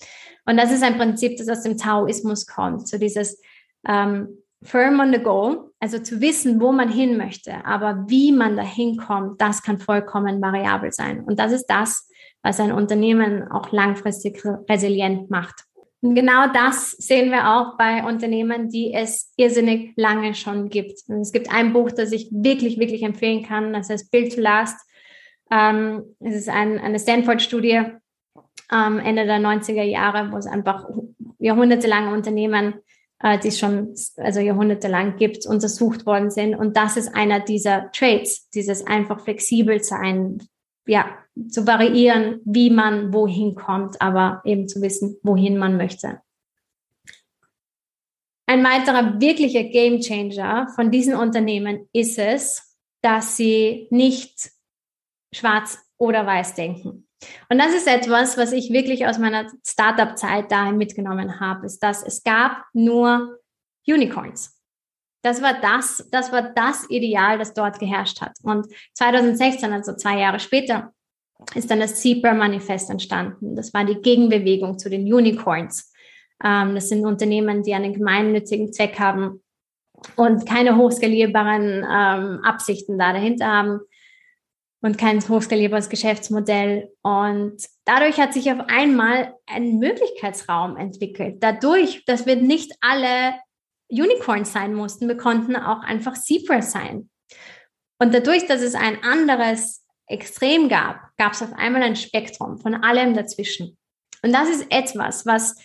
Und 0.46 0.56
das 0.56 0.72
ist 0.72 0.82
ein 0.82 0.96
Prinzip, 0.96 1.36
das 1.36 1.48
aus 1.50 1.62
dem 1.62 1.76
Taoismus 1.76 2.46
kommt. 2.46 2.88
So 2.88 2.96
dieses 2.96 3.38
ähm, 3.86 4.28
firm 4.62 4.98
on 4.98 5.12
the 5.12 5.20
goal, 5.20 5.72
also 5.78 5.98
zu 5.98 6.22
wissen, 6.22 6.58
wo 6.58 6.72
man 6.72 6.90
hin 6.90 7.18
möchte, 7.18 7.66
aber 7.66 8.06
wie 8.08 8.32
man 8.32 8.56
da 8.56 8.62
hinkommt, 8.62 9.42
das 9.42 9.62
kann 9.62 9.78
vollkommen 9.78 10.40
variabel 10.40 10.90
sein. 10.90 11.22
Und 11.22 11.38
das 11.38 11.52
ist 11.52 11.66
das, 11.66 12.08
was 12.46 12.60
ein 12.60 12.72
Unternehmen 12.72 13.50
auch 13.50 13.72
langfristig 13.72 14.42
resilient 14.68 15.30
macht. 15.30 15.64
Und 16.00 16.14
genau 16.14 16.46
das 16.52 16.92
sehen 16.92 17.30
wir 17.32 17.50
auch 17.50 17.76
bei 17.76 18.04
Unternehmen, 18.04 18.68
die 18.68 18.92
es 18.94 19.32
irrsinnig 19.36 19.94
lange 19.96 20.34
schon 20.34 20.68
gibt. 20.68 21.00
Und 21.08 21.22
es 21.22 21.32
gibt 21.32 21.50
ein 21.50 21.72
Buch, 21.72 21.90
das 21.90 22.12
ich 22.12 22.28
wirklich, 22.30 22.78
wirklich 22.78 23.02
empfehlen 23.02 23.42
kann. 23.42 23.72
Das 23.72 23.90
heißt 23.90 24.10
Build 24.10 24.34
to 24.34 24.40
Last 24.40 24.78
ähm, 25.50 26.16
es 26.20 26.34
ist 26.34 26.48
ein, 26.48 26.78
eine 26.78 26.98
Stanford-Studie 26.98 27.82
ähm, 28.72 28.98
Ende 28.98 29.26
der 29.26 29.38
90er 29.38 29.82
Jahre, 29.82 30.32
wo 30.32 30.36
es 30.36 30.46
einfach 30.46 30.88
jahrhundertelange 31.38 32.12
Unternehmen, 32.12 32.74
äh, 33.20 33.38
die 33.38 33.48
es 33.48 33.58
schon 33.58 33.94
also 34.16 34.40
jahrhundertelang 34.40 35.16
gibt, 35.16 35.46
untersucht 35.46 36.04
worden 36.04 36.30
sind. 36.30 36.56
Und 36.56 36.76
das 36.76 36.96
ist 36.96 37.14
einer 37.14 37.40
dieser 37.40 37.90
Traits, 37.92 38.48
dieses 38.50 38.86
einfach 38.86 39.20
flexibel 39.20 39.82
sein, 39.82 40.42
ja, 40.86 41.18
zu 41.48 41.66
variieren, 41.66 42.40
wie 42.44 42.70
man 42.70 43.12
wohin 43.12 43.54
kommt, 43.54 44.00
aber 44.00 44.40
eben 44.44 44.68
zu 44.68 44.80
wissen, 44.80 45.18
wohin 45.22 45.58
man 45.58 45.76
möchte. 45.76 46.20
Ein 48.48 48.64
weiterer 48.64 49.20
wirklicher 49.20 49.64
Gamechanger 49.64 50.68
von 50.74 50.90
diesen 50.90 51.14
Unternehmen 51.14 51.88
ist 51.92 52.18
es, 52.18 52.78
dass 53.02 53.36
sie 53.36 53.88
nicht 53.90 54.50
schwarz 55.34 55.78
oder 55.98 56.24
weiß 56.24 56.54
denken. 56.54 57.08
Und 57.48 57.58
das 57.58 57.74
ist 57.74 57.88
etwas, 57.88 58.38
was 58.38 58.52
ich 58.52 58.72
wirklich 58.72 59.06
aus 59.06 59.18
meiner 59.18 59.50
Startup-Zeit 59.66 60.52
dahin 60.52 60.76
mitgenommen 60.76 61.40
habe, 61.40 61.66
ist, 61.66 61.82
dass 61.82 62.02
es 62.02 62.22
gab 62.22 62.64
nur 62.72 63.40
Unicorns. 63.86 64.55
Das 65.26 65.42
war 65.42 65.54
das, 65.60 66.08
das 66.12 66.30
war 66.30 66.54
das 66.54 66.88
Ideal, 66.88 67.36
das 67.36 67.52
dort 67.52 67.80
geherrscht 67.80 68.20
hat. 68.20 68.38
Und 68.44 68.68
2016, 68.94 69.72
also 69.72 69.96
zwei 69.96 70.20
Jahre 70.20 70.38
später, 70.38 70.92
ist 71.56 71.68
dann 71.68 71.80
das 71.80 71.96
Zebra-Manifest 71.96 72.90
entstanden. 72.90 73.56
Das 73.56 73.74
war 73.74 73.84
die 73.84 74.00
Gegenbewegung 74.00 74.78
zu 74.78 74.88
den 74.88 75.12
Unicorns. 75.12 75.92
Ähm, 76.44 76.76
das 76.76 76.90
sind 76.90 77.04
Unternehmen, 77.04 77.64
die 77.64 77.74
einen 77.74 77.92
gemeinnützigen 77.92 78.72
Zweck 78.72 79.00
haben 79.00 79.42
und 80.14 80.46
keine 80.46 80.76
hochskalierbaren 80.76 81.84
ähm, 81.84 82.40
Absichten 82.44 82.96
da 82.96 83.12
dahinter 83.12 83.48
haben, 83.48 83.80
und 84.80 84.98
kein 84.98 85.20
hochskalierbares 85.26 85.88
Geschäftsmodell. 85.88 86.92
Und 87.02 87.56
dadurch 87.84 88.20
hat 88.20 88.32
sich 88.32 88.52
auf 88.52 88.60
einmal 88.68 89.34
ein 89.46 89.78
Möglichkeitsraum 89.78 90.76
entwickelt. 90.76 91.42
Dadurch, 91.42 92.04
dass 92.04 92.26
wir 92.26 92.36
nicht 92.36 92.72
alle 92.80 93.34
Unicorns 93.88 94.52
sein 94.52 94.74
mussten, 94.74 95.08
wir 95.08 95.16
konnten 95.16 95.56
auch 95.56 95.82
einfach 95.82 96.14
Zebra 96.14 96.62
sein. 96.62 97.08
Und 97.98 98.14
dadurch, 98.14 98.46
dass 98.46 98.60
es 98.60 98.74
ein 98.74 99.02
anderes 99.02 99.84
Extrem 100.06 100.68
gab, 100.68 101.00
gab 101.16 101.32
es 101.32 101.42
auf 101.42 101.52
einmal 101.54 101.82
ein 101.82 101.96
Spektrum 101.96 102.58
von 102.58 102.74
allem 102.74 103.14
dazwischen. 103.14 103.76
Und 104.22 104.32
das 104.32 104.48
ist 104.48 104.66
etwas, 104.70 105.26
was 105.26 105.56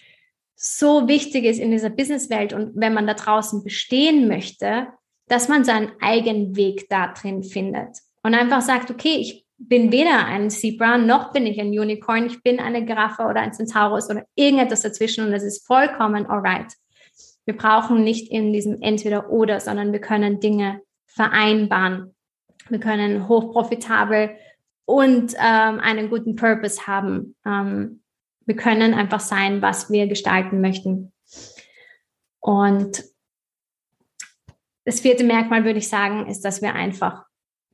so 0.55 1.07
wichtig 1.07 1.45
ist 1.45 1.59
in 1.59 1.71
dieser 1.71 1.89
Businesswelt 1.89 2.53
und 2.53 2.73
wenn 2.75 2.93
man 2.93 3.07
da 3.07 3.15
draußen 3.15 3.63
bestehen 3.63 4.27
möchte, 4.27 4.87
dass 5.27 5.47
man 5.47 5.63
seinen 5.63 5.91
eigenen 6.01 6.55
Weg 6.55 6.87
da 6.89 7.07
drin 7.07 7.43
findet 7.43 7.97
und 8.21 8.35
einfach 8.35 8.61
sagt, 8.61 8.91
okay, 8.91 9.15
ich 9.15 9.45
bin 9.57 9.91
weder 9.91 10.25
ein 10.25 10.49
Zebra 10.49 10.97
noch 10.97 11.31
bin 11.33 11.45
ich 11.45 11.59
ein 11.59 11.69
Unicorn, 11.69 12.27
ich 12.27 12.41
bin 12.43 12.59
eine 12.59 12.85
Giraffe 12.85 13.23
oder 13.23 13.41
ein 13.41 13.53
Centaurus 13.53 14.09
oder 14.09 14.25
irgendetwas 14.35 14.81
dazwischen 14.81 15.25
und 15.25 15.31
das 15.31 15.43
ist 15.43 15.65
vollkommen 15.65 16.25
alright. 16.25 16.73
Wir 17.45 17.57
brauchen 17.57 18.03
nicht 18.03 18.31
in 18.31 18.53
diesem 18.53 18.81
Entweder-Oder, 18.81 19.59
sondern 19.59 19.91
wir 19.91 20.01
können 20.01 20.39
Dinge 20.39 20.81
vereinbaren. 21.05 22.15
Wir 22.69 22.79
können 22.79 23.27
hochprofitabel 23.27 24.35
und 24.85 25.33
ähm, 25.33 25.79
einen 25.79 26.09
guten 26.09 26.35
Purpose 26.35 26.87
haben. 26.87 27.35
Ähm, 27.45 28.01
wir 28.45 28.55
können 28.55 28.93
einfach 28.93 29.19
sein, 29.19 29.61
was 29.61 29.89
wir 29.89 30.07
gestalten 30.07 30.61
möchten. 30.61 31.11
Und 32.39 33.03
das 34.85 34.99
vierte 34.99 35.23
Merkmal 35.23 35.63
würde 35.63 35.79
ich 35.79 35.89
sagen, 35.89 36.27
ist, 36.27 36.41
dass 36.41 36.61
wir 36.61 36.73
einfach 36.73 37.25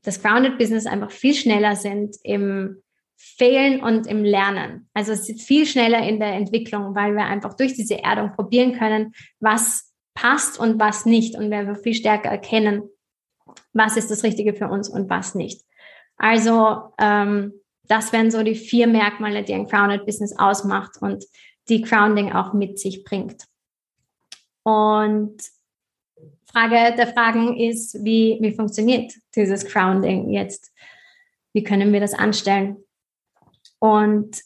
das 0.04 0.22
Grounded 0.22 0.58
Business 0.58 0.86
einfach 0.86 1.12
viel 1.12 1.34
schneller 1.34 1.76
sind 1.76 2.16
im 2.24 2.82
Fehlen 3.18 3.82
und 3.82 4.06
im 4.08 4.24
Lernen. 4.24 4.90
Also 4.94 5.12
es 5.12 5.28
ist 5.28 5.42
viel 5.42 5.66
schneller 5.66 6.08
in 6.08 6.20
der 6.20 6.34
Entwicklung, 6.34 6.96
weil 6.96 7.16
wir 7.16 7.26
einfach 7.26 7.56
durch 7.56 7.74
diese 7.74 8.04
Erdung 8.04 8.34
probieren 8.34 8.78
können, 8.78 9.14
was 9.40 9.92
passt 10.14 10.60
und 10.60 10.80
was 10.80 11.06
nicht. 11.06 11.36
Und 11.36 11.50
wir 11.50 11.76
viel 11.76 11.96
stärker 11.96 12.30
erkennen, 12.30 12.84
was 13.74 13.98
ist 13.98 14.12
das 14.12 14.24
Richtige 14.24 14.54
für 14.54 14.68
uns 14.68 14.88
und 14.88 15.10
was 15.10 15.36
nicht. 15.36 15.62
Also 16.18 16.94
ähm, 17.00 17.54
das 17.84 18.14
wären 18.14 18.32
so 18.32 18.44
die 18.44 18.56
vier 18.56 18.88
Merkmale, 18.88 19.44
die 19.44 19.54
ein 19.54 19.68
Grounded 19.68 20.06
Business 20.06 20.38
ausmacht 20.38 21.02
und 21.02 21.26
die 21.70 21.82
Grounding 21.82 22.32
auch 22.34 22.54
mit 22.54 22.80
sich 22.80 23.04
bringt. 23.04 23.44
Und 24.64 25.42
Frage 26.52 26.96
der 26.96 27.08
Fragen 27.08 27.58
ist, 27.58 28.04
wie, 28.04 28.38
wie 28.42 28.52
funktioniert 28.52 29.14
dieses 29.36 29.66
Grounding 29.66 30.30
jetzt? 30.32 30.72
Wie 31.54 31.64
können 31.64 31.94
wir 31.94 32.00
das 32.00 32.14
anstellen? 32.14 32.78
Und, 33.80 34.42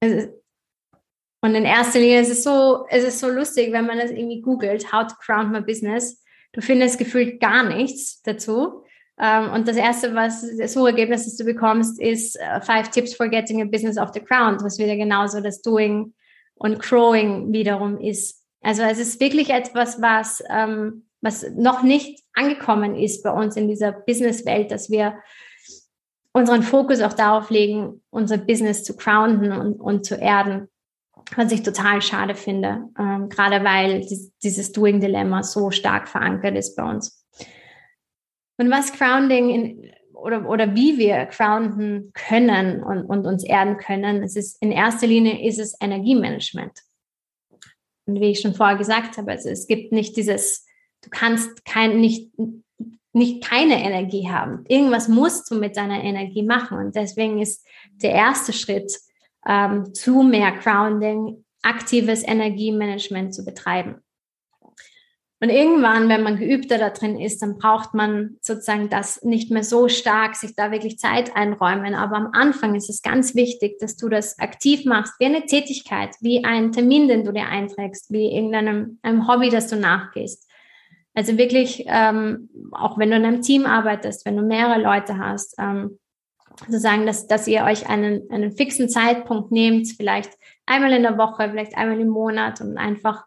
und 0.00 1.54
in 1.54 1.64
erster 1.64 1.98
Linie 1.98 2.20
ist 2.20 2.30
es 2.30 2.42
so, 2.42 2.86
es 2.88 3.04
ist 3.04 3.20
so 3.20 3.28
lustig, 3.28 3.72
wenn 3.72 3.86
man 3.86 3.98
das 3.98 4.10
irgendwie 4.10 4.40
googelt, 4.40 4.92
how 4.92 5.06
to 5.06 5.14
ground 5.24 5.52
my 5.52 5.60
business. 5.60 6.22
Du 6.52 6.60
findest 6.60 6.98
gefühlt 6.98 7.40
gar 7.40 7.64
nichts 7.64 8.22
dazu. 8.22 8.84
Um, 9.16 9.52
und 9.52 9.68
das 9.68 9.76
erste, 9.76 10.12
was 10.16 10.44
das 10.58 10.72
Suchergebnis, 10.72 11.24
das 11.24 11.36
du 11.36 11.44
bekommst, 11.44 12.00
ist 12.00 12.36
uh, 12.36 12.60
Five 12.60 12.90
Tips 12.90 13.14
for 13.14 13.28
Getting 13.28 13.62
a 13.62 13.64
Business 13.64 13.96
off 13.96 14.10
the 14.12 14.20
Ground, 14.20 14.64
was 14.64 14.78
wieder 14.78 14.96
genauso 14.96 15.40
das 15.40 15.62
Doing 15.62 16.12
und 16.56 16.80
Growing 16.80 17.52
wiederum 17.52 18.00
ist. 18.00 18.42
Also 18.60 18.82
es 18.82 18.98
ist 18.98 19.20
wirklich 19.20 19.50
etwas, 19.50 20.02
was, 20.02 20.42
ähm, 20.50 21.06
was 21.20 21.46
noch 21.54 21.84
nicht 21.84 22.24
angekommen 22.32 22.96
ist 22.96 23.22
bei 23.22 23.30
uns 23.30 23.56
in 23.56 23.68
dieser 23.68 23.92
Businesswelt, 23.92 24.72
dass 24.72 24.90
wir 24.90 25.16
unseren 26.34 26.62
Fokus 26.62 27.00
auch 27.00 27.12
darauf 27.12 27.48
legen, 27.48 28.02
unser 28.10 28.36
Business 28.36 28.82
zu 28.84 28.96
grounden 28.96 29.52
und, 29.52 29.80
und 29.80 30.04
zu 30.04 30.16
erden, 30.16 30.68
was 31.36 31.52
ich 31.52 31.62
total 31.62 32.02
schade 32.02 32.34
finde, 32.34 32.88
ähm, 32.98 33.28
gerade 33.28 33.64
weil 33.64 34.06
dieses 34.42 34.72
Doing-Dilemma 34.72 35.42
so 35.42 35.70
stark 35.70 36.08
verankert 36.08 36.56
ist 36.56 36.76
bei 36.76 36.82
uns. 36.82 37.24
Und 38.58 38.70
was 38.70 38.92
Grounding 38.92 39.48
in, 39.48 39.92
oder, 40.12 40.48
oder 40.48 40.74
wie 40.74 40.98
wir 40.98 41.26
grounden 41.26 42.12
können 42.14 42.82
und, 42.82 43.04
und 43.04 43.26
uns 43.26 43.44
erden 43.44 43.76
können, 43.78 44.22
es 44.22 44.36
ist 44.36 44.60
in 44.60 44.72
erster 44.72 45.06
Linie 45.06 45.46
ist 45.46 45.58
es 45.58 45.76
Energiemanagement. 45.80 46.80
Und 48.06 48.20
wie 48.20 48.30
ich 48.30 48.40
schon 48.40 48.54
vorher 48.54 48.76
gesagt 48.76 49.16
habe, 49.16 49.32
also 49.32 49.48
es 49.48 49.66
gibt 49.66 49.92
nicht 49.92 50.16
dieses, 50.16 50.66
du 51.02 51.10
kannst 51.10 51.64
kein, 51.64 52.00
nicht, 52.00 52.32
nicht 53.14 53.44
keine 53.44 53.82
Energie 53.82 54.28
haben. 54.28 54.64
Irgendwas 54.68 55.08
musst 55.08 55.50
du 55.50 55.54
mit 55.54 55.76
deiner 55.76 56.02
Energie 56.02 56.42
machen. 56.42 56.78
Und 56.78 56.96
deswegen 56.96 57.40
ist 57.40 57.66
der 58.02 58.12
erste 58.12 58.52
Schritt 58.52 58.92
ähm, 59.46 59.94
zu 59.94 60.22
mehr 60.22 60.52
Grounding, 60.52 61.44
aktives 61.62 62.26
Energiemanagement 62.26 63.34
zu 63.34 63.44
betreiben. 63.44 64.00
Und 65.40 65.50
irgendwann, 65.50 66.08
wenn 66.08 66.22
man 66.22 66.38
geübter 66.38 66.78
da 66.78 66.88
drin 66.88 67.20
ist, 67.20 67.42
dann 67.42 67.58
braucht 67.58 67.92
man 67.92 68.38
sozusagen 68.40 68.88
das 68.88 69.22
nicht 69.22 69.50
mehr 69.50 69.62
so 69.62 69.88
stark, 69.88 70.36
sich 70.36 70.54
da 70.56 70.70
wirklich 70.70 70.98
Zeit 70.98 71.36
einräumen. 71.36 71.94
Aber 71.94 72.16
am 72.16 72.30
Anfang 72.32 72.74
ist 72.74 72.88
es 72.88 73.02
ganz 73.02 73.34
wichtig, 73.34 73.78
dass 73.78 73.96
du 73.96 74.08
das 74.08 74.38
aktiv 74.38 74.86
machst, 74.86 75.12
wie 75.18 75.26
eine 75.26 75.44
Tätigkeit, 75.44 76.16
wie 76.20 76.44
ein 76.44 76.72
Termin, 76.72 77.08
den 77.08 77.24
du 77.24 77.32
dir 77.32 77.46
einträgst, 77.46 78.10
wie 78.10 78.34
irgendeinem 78.34 78.98
einem 79.02 79.28
Hobby, 79.28 79.50
das 79.50 79.66
du 79.66 79.76
nachgehst. 79.76 80.48
Also 81.14 81.38
wirklich, 81.38 81.84
ähm, 81.86 82.50
auch 82.72 82.98
wenn 82.98 83.10
du 83.10 83.16
in 83.16 83.24
einem 83.24 83.42
Team 83.42 83.66
arbeitest, 83.66 84.26
wenn 84.26 84.36
du 84.36 84.42
mehrere 84.42 84.80
Leute 84.80 85.18
hast, 85.18 85.54
ähm, 85.58 85.98
sozusagen, 86.60 87.06
dass, 87.06 87.26
dass 87.26 87.46
ihr 87.46 87.64
euch 87.64 87.88
einen, 87.88 88.30
einen 88.30 88.52
fixen 88.52 88.88
Zeitpunkt 88.88 89.52
nehmt, 89.52 89.88
vielleicht 89.88 90.32
einmal 90.66 90.92
in 90.92 91.02
der 91.02 91.18
Woche, 91.18 91.50
vielleicht 91.50 91.76
einmal 91.76 92.00
im 92.00 92.08
Monat 92.08 92.60
und 92.60 92.78
einfach 92.78 93.24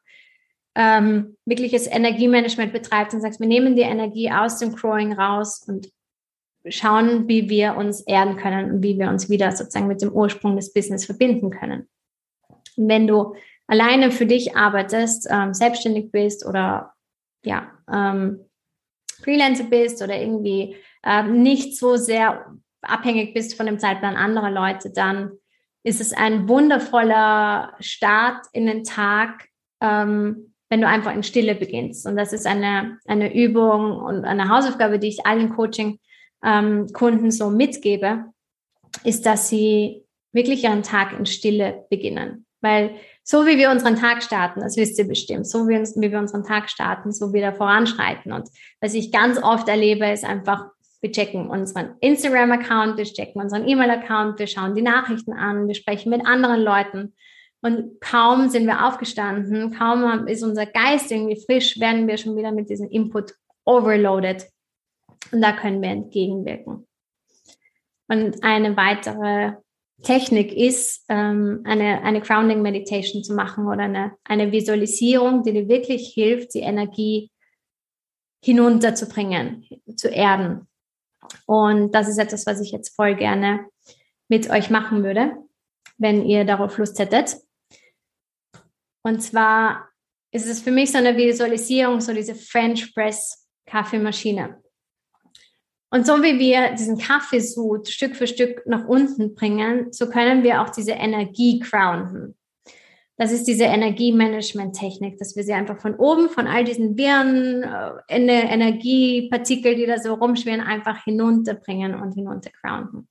ähm, 0.75 1.37
wirkliches 1.45 1.87
Energiemanagement 1.87 2.71
betreibt 2.71 3.13
und 3.13 3.21
sagst, 3.21 3.39
wir 3.39 3.47
nehmen 3.47 3.75
die 3.75 3.81
Energie 3.81 4.31
aus 4.31 4.59
dem 4.59 4.75
Growing 4.75 5.13
raus 5.13 5.65
und 5.67 5.89
schauen, 6.67 7.27
wie 7.27 7.49
wir 7.49 7.75
uns 7.77 8.01
erden 8.01 8.35
können 8.35 8.71
und 8.71 8.83
wie 8.83 8.99
wir 8.99 9.09
uns 9.09 9.29
wieder 9.29 9.51
sozusagen 9.53 9.87
mit 9.87 10.01
dem 10.01 10.11
Ursprung 10.11 10.55
des 10.55 10.73
Business 10.73 11.05
verbinden 11.05 11.49
können. 11.49 11.87
Und 12.75 12.89
wenn 12.89 13.07
du 13.07 13.33
alleine 13.65 14.11
für 14.11 14.25
dich 14.25 14.55
arbeitest, 14.55 15.27
ähm, 15.31 15.53
selbstständig 15.53 16.11
bist 16.11 16.45
oder 16.45 16.93
ja, 17.47 17.71
ähm, 17.91 18.41
Freelancer 19.23 19.65
bist 19.65 20.01
oder 20.03 20.19
irgendwie 20.19 20.75
äh, 21.03 21.23
nicht 21.23 21.77
so 21.77 21.95
sehr 21.95 22.53
abhängig 22.81 23.33
bist 23.33 23.55
von 23.55 23.65
dem 23.65 23.79
Zeitplan 23.79 24.15
anderer 24.15 24.51
Leute, 24.51 24.91
dann 24.91 25.31
ist 25.83 26.01
es 26.01 26.13
ein 26.13 26.49
wundervoller 26.49 27.73
Start 27.79 28.45
in 28.53 28.65
den 28.65 28.83
Tag, 28.83 29.47
ähm, 29.81 30.53
wenn 30.69 30.81
du 30.81 30.87
einfach 30.87 31.13
in 31.13 31.23
Stille 31.23 31.55
beginnst. 31.55 32.05
Und 32.05 32.17
das 32.17 32.33
ist 32.33 32.45
eine, 32.45 32.99
eine 33.05 33.33
Übung 33.33 33.97
und 33.97 34.25
eine 34.25 34.49
Hausaufgabe, 34.49 34.99
die 34.99 35.07
ich 35.07 35.25
allen 35.25 35.49
Coaching-Kunden 35.49 37.25
ähm, 37.25 37.31
so 37.31 37.49
mitgebe, 37.49 38.25
ist, 39.05 39.25
dass 39.25 39.47
sie 39.47 40.03
wirklich 40.33 40.63
ihren 40.63 40.83
Tag 40.83 41.17
in 41.17 41.25
Stille 41.25 41.85
beginnen. 41.89 42.46
Weil 42.67 42.95
so 43.23 43.45
wie 43.45 43.57
wir 43.57 43.71
unseren 43.71 43.95
Tag 43.95 44.21
starten, 44.23 44.59
das 44.59 44.75
wisst 44.75 44.99
ihr 44.99 45.07
bestimmt, 45.07 45.47
so 45.47 45.69
wie, 45.69 45.75
wie 45.75 46.11
wir 46.11 46.19
unseren 46.19 46.43
Tag 46.43 46.69
starten, 46.69 47.13
so 47.13 47.31
wie 47.31 47.39
wir 47.39 47.53
voranschreiten. 47.53 48.33
Und 48.33 48.49
was 48.81 48.93
ich 48.93 49.11
ganz 49.11 49.41
oft 49.41 49.69
erlebe, 49.69 50.05
ist 50.09 50.25
einfach, 50.25 50.67
wir 50.99 51.11
checken 51.11 51.49
unseren 51.49 51.95
Instagram-Account, 52.01 52.97
wir 52.97 53.05
checken 53.05 53.41
unseren 53.41 53.67
E-Mail-Account, 53.67 54.39
wir 54.39 54.47
schauen 54.47 54.75
die 54.75 54.81
Nachrichten 54.81 55.31
an, 55.31 55.67
wir 55.67 55.75
sprechen 55.75 56.09
mit 56.09 56.25
anderen 56.25 56.61
Leuten. 56.61 57.13
Und 57.61 58.01
kaum 58.01 58.49
sind 58.49 58.65
wir 58.65 58.85
aufgestanden, 58.85 59.73
kaum 59.73 60.27
ist 60.27 60.43
unser 60.43 60.65
Geist 60.65 61.11
irgendwie 61.11 61.41
frisch, 61.45 61.79
werden 61.79 62.07
wir 62.07 62.17
schon 62.17 62.35
wieder 62.35 62.51
mit 62.51 62.69
diesem 62.69 62.89
Input 62.89 63.33
overloaded. 63.65 64.45
Und 65.31 65.41
da 65.41 65.53
können 65.53 65.81
wir 65.81 65.89
entgegenwirken. 65.89 66.85
Und 68.09 68.43
eine 68.43 68.77
weitere 68.77 69.53
Technik 70.03 70.53
ist, 70.53 71.03
ähm, 71.09 71.61
eine, 71.65 72.03
eine 72.03 72.21
Grounding 72.21 72.61
Meditation 72.61 73.23
zu 73.23 73.33
machen 73.33 73.67
oder 73.67 73.83
eine, 73.83 74.15
eine 74.23 74.51
Visualisierung, 74.51 75.43
die 75.43 75.53
dir 75.53 75.67
wirklich 75.67 76.13
hilft, 76.13 76.53
die 76.53 76.59
Energie 76.59 77.31
hinunterzubringen, 78.43 79.65
zu 79.95 80.09
erden. 80.09 80.67
Und 81.45 81.93
das 81.93 82.07
ist 82.07 82.19
etwas, 82.19 82.45
was 82.45 82.61
ich 82.61 82.71
jetzt 82.71 82.95
voll 82.95 83.15
gerne 83.15 83.67
mit 84.29 84.49
euch 84.49 84.69
machen 84.69 85.03
würde, 85.03 85.35
wenn 85.97 86.23
ihr 86.25 86.45
darauf 86.45 86.77
Lust 86.77 86.99
hättet. 86.99 87.37
Und 89.03 89.21
zwar 89.21 89.89
ist 90.31 90.47
es 90.47 90.61
für 90.61 90.71
mich 90.71 90.91
so 90.91 90.97
eine 90.97 91.17
Visualisierung, 91.17 92.01
so 92.01 92.13
diese 92.13 92.35
French 92.35 92.93
Press 92.93 93.47
Kaffeemaschine. 93.65 94.61
Und 95.89 96.05
so 96.05 96.21
wie 96.21 96.37
wir 96.37 96.73
diesen 96.73 96.97
Kaffeesud 96.97 97.87
Stück 97.87 98.15
für 98.15 98.27
Stück 98.27 98.63
nach 98.65 98.85
unten 98.87 99.35
bringen, 99.35 99.91
so 99.91 100.09
können 100.09 100.43
wir 100.43 100.61
auch 100.61 100.69
diese 100.69 100.91
Energie 100.91 101.59
grounden. 101.59 102.35
Das 103.15 103.31
ist 103.31 103.45
diese 103.45 103.63
Energiemanagement-Technik, 103.63 105.17
dass 105.17 105.35
wir 105.35 105.43
sie 105.43 105.53
einfach 105.53 105.79
von 105.79 105.95
oben, 105.95 106.29
von 106.29 106.45
all 106.45 106.63
diesen 106.63 106.97
Viren, 106.97 107.63
äh, 107.63 108.53
Energiepartikel, 108.53 109.75
die 109.75 109.87
da 109.87 109.97
so 109.97 110.13
rumschwirren, 110.13 110.61
einfach 110.61 111.03
hinunterbringen 111.03 111.95
und 111.95 112.13
hinunter 112.13 112.51
grounden. 112.61 113.07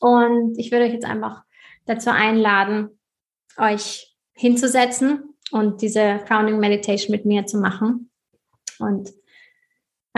Und 0.00 0.58
ich 0.58 0.72
würde 0.72 0.86
euch 0.86 0.94
jetzt 0.94 1.04
einfach 1.04 1.42
dazu 1.84 2.10
einladen, 2.10 2.98
euch 3.58 4.16
hinzusetzen 4.32 5.34
und 5.50 5.82
diese 5.82 6.20
Grounding 6.26 6.58
Meditation 6.58 7.12
mit 7.12 7.26
mir 7.26 7.44
zu 7.44 7.58
machen. 7.58 8.10
Und 8.78 9.10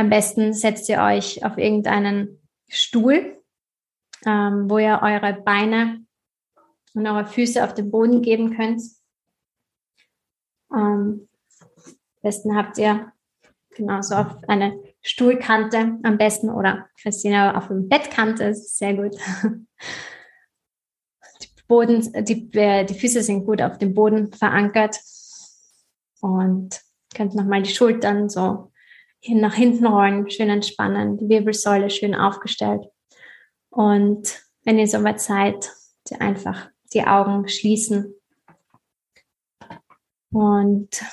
am 0.01 0.11
besten 0.11 0.53
setzt 0.53 0.89
ihr 0.89 1.01
euch 1.01 1.45
auf 1.45 1.59
irgendeinen 1.59 2.41
Stuhl, 2.69 3.43
ähm, 4.25 4.71
wo 4.71 4.79
ihr 4.79 5.01
eure 5.03 5.35
Beine 5.35 6.05
und 6.95 7.07
eure 7.07 7.27
Füße 7.27 7.63
auf 7.63 7.75
den 7.75 7.91
Boden 7.91 8.23
geben 8.23 8.57
könnt. 8.57 8.83
Ähm, 10.73 11.29
am 11.83 12.23
besten 12.23 12.57
habt 12.57 12.79
ihr 12.79 13.13
genauso 13.75 14.15
auf 14.15 14.43
eine 14.49 14.83
Stuhlkante 15.03 15.99
am 16.03 16.19
besten 16.19 16.49
oder 16.51 16.89
Christina 17.01 17.57
auf 17.57 17.71
eine 17.71 17.83
Bettkante, 17.83 18.45
ist 18.45 18.79
sehr 18.79 18.95
gut. 18.95 19.17
Boden, 21.69 22.25
die, 22.25 22.51
äh, 22.59 22.85
die 22.85 22.95
Füße 22.95 23.23
sind 23.23 23.45
gut 23.47 23.63
auf 23.63 23.79
dem 23.79 23.95
Boden 23.95 24.33
verankert 24.33 24.99
und 26.21 26.81
könnt 27.15 27.35
nochmal 27.35 27.63
die 27.63 27.73
Schultern 27.73 28.29
so 28.29 28.73
hin 29.21 29.41
nach 29.41 29.55
hinten 29.55 29.87
rollen, 29.87 30.31
schön 30.31 30.49
entspannen, 30.49 31.19
die 31.19 31.29
Wirbelsäule 31.29 31.91
schön 31.91 32.15
aufgestellt. 32.15 32.87
Und 33.69 34.43
wenn 34.65 34.79
ihr 34.79 34.89
soweit 34.89 35.21
seid, 35.21 35.71
einfach 36.19 36.71
die 36.93 37.05
Augen 37.05 37.49
schließen 37.49 38.15
und 40.33 41.05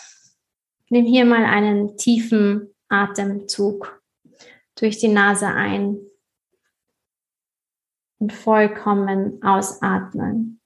nimm 0.89 1.05
hier 1.05 1.25
mal 1.25 1.45
einen 1.45 1.97
tiefen 1.97 2.73
Atemzug 2.89 4.01
durch 4.75 4.97
die 4.97 5.07
Nase 5.07 5.47
ein 5.47 5.99
und 8.19 8.33
vollkommen 8.33 9.43
ausatmen. 9.43 10.59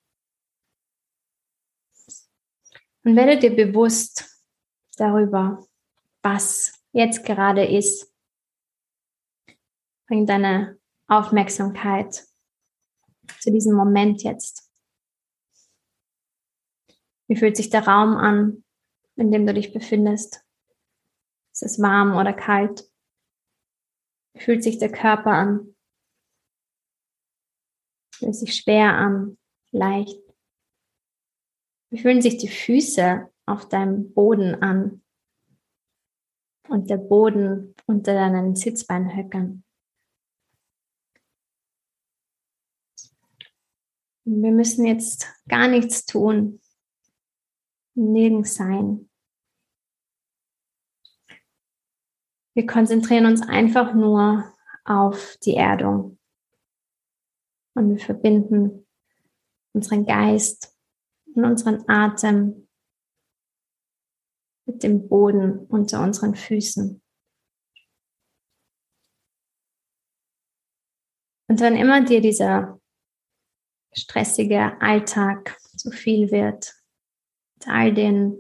Und 3.04 3.16
werde 3.16 3.40
dir 3.40 3.56
bewusst 3.56 4.44
darüber, 4.98 5.66
was 6.22 6.81
jetzt 6.92 7.26
gerade 7.26 7.66
ist. 7.66 8.14
Bring 10.08 10.26
deine 10.26 10.80
Aufmerksamkeit 11.08 12.26
zu 13.40 13.52
diesem 13.52 13.76
Moment 13.76 14.24
jetzt. 14.24 14.70
Wie 17.28 17.36
fühlt 17.36 17.56
sich 17.56 17.70
der 17.70 17.88
Raum 17.88 18.18
an, 18.18 18.66
in 19.16 19.32
dem 19.32 19.48
du 19.48 19.54
dich 19.54 19.72
befindest? 19.72 20.46
Ist 21.54 21.64
es 21.64 21.82
warm 21.82 22.18
oder 22.18 22.34
kalt? 22.34 22.90
Wie 24.34 24.42
fühlt 24.42 24.64
sich 24.64 24.80
der 24.80 24.92
Körper 24.92 25.32
an? 25.32 25.76
Fühlt 28.14 28.36
sich 28.36 28.56
schwer 28.56 28.94
an, 28.94 29.38
leicht. 29.72 30.20
Wie 31.90 32.00
fühlen 32.00 32.22
sich 32.22 32.38
die 32.38 32.50
Füße 32.50 33.30
auf 33.46 33.68
deinem 33.68 34.14
Boden 34.14 34.56
an? 34.62 35.04
Und 36.68 36.90
der 36.90 36.98
Boden 36.98 37.76
unter 37.86 38.14
deinen 38.14 38.56
Sitzbeinhöckern. 38.56 39.64
Wir 44.24 44.52
müssen 44.52 44.86
jetzt 44.86 45.28
gar 45.48 45.68
nichts 45.68 46.06
tun, 46.06 46.62
nirgends 47.96 48.56
sein. 48.56 49.10
Wir 52.54 52.66
konzentrieren 52.66 53.26
uns 53.26 53.42
einfach 53.42 53.94
nur 53.94 54.54
auf 54.84 55.38
die 55.44 55.56
Erdung. 55.56 56.20
Und 57.74 57.90
wir 57.90 58.00
verbinden 58.00 58.86
unseren 59.74 60.06
Geist 60.06 60.78
und 61.34 61.46
unseren 61.46 61.88
Atem 61.90 62.61
mit 64.66 64.84
dem 64.84 65.08
Boden 65.08 65.66
unter 65.68 66.02
unseren 66.04 66.36
Füßen. 66.36 67.02
Und 71.50 71.60
wenn 71.60 71.76
immer 71.76 72.04
dir 72.04 72.22
dieser 72.22 72.80
stressige 73.94 74.82
Alltag 74.82 75.60
zu 75.76 75.92
viel 75.92 76.32
wird, 76.32 76.74
mit 77.56 77.68
all 77.68 77.94
den 77.94 78.38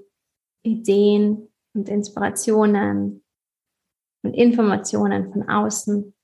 Ideen 0.64 1.52
und 1.74 1.90
Inspirationen 1.90 3.24
und 4.24 4.34
Informationen 4.34 5.32
von 5.34 5.50
außen, 5.50 6.16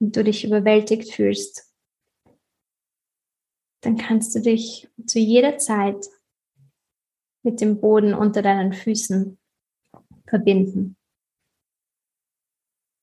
und 0.00 0.16
du 0.16 0.24
dich 0.24 0.44
überwältigt 0.44 1.12
fühlst, 1.12 1.70
dann 3.82 3.96
kannst 3.96 4.34
du 4.34 4.40
dich 4.40 4.88
zu 5.06 5.18
jeder 5.18 5.58
Zeit 5.58 6.06
mit 7.42 7.60
dem 7.60 7.80
Boden 7.80 8.14
unter 8.14 8.42
deinen 8.42 8.72
Füßen 8.72 9.38
verbinden. 10.26 10.96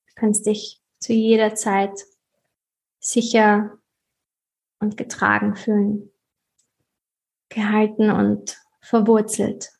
Du 0.08 0.14
kannst 0.16 0.46
dich 0.46 0.82
zu 1.00 1.14
jeder 1.14 1.56
Zeit 1.56 2.06
sicher 3.00 3.78
und 4.80 4.98
getragen 4.98 5.56
fühlen, 5.56 6.12
gehalten 7.50 8.12
und 8.12 8.62
verwurzelt. 8.82 9.72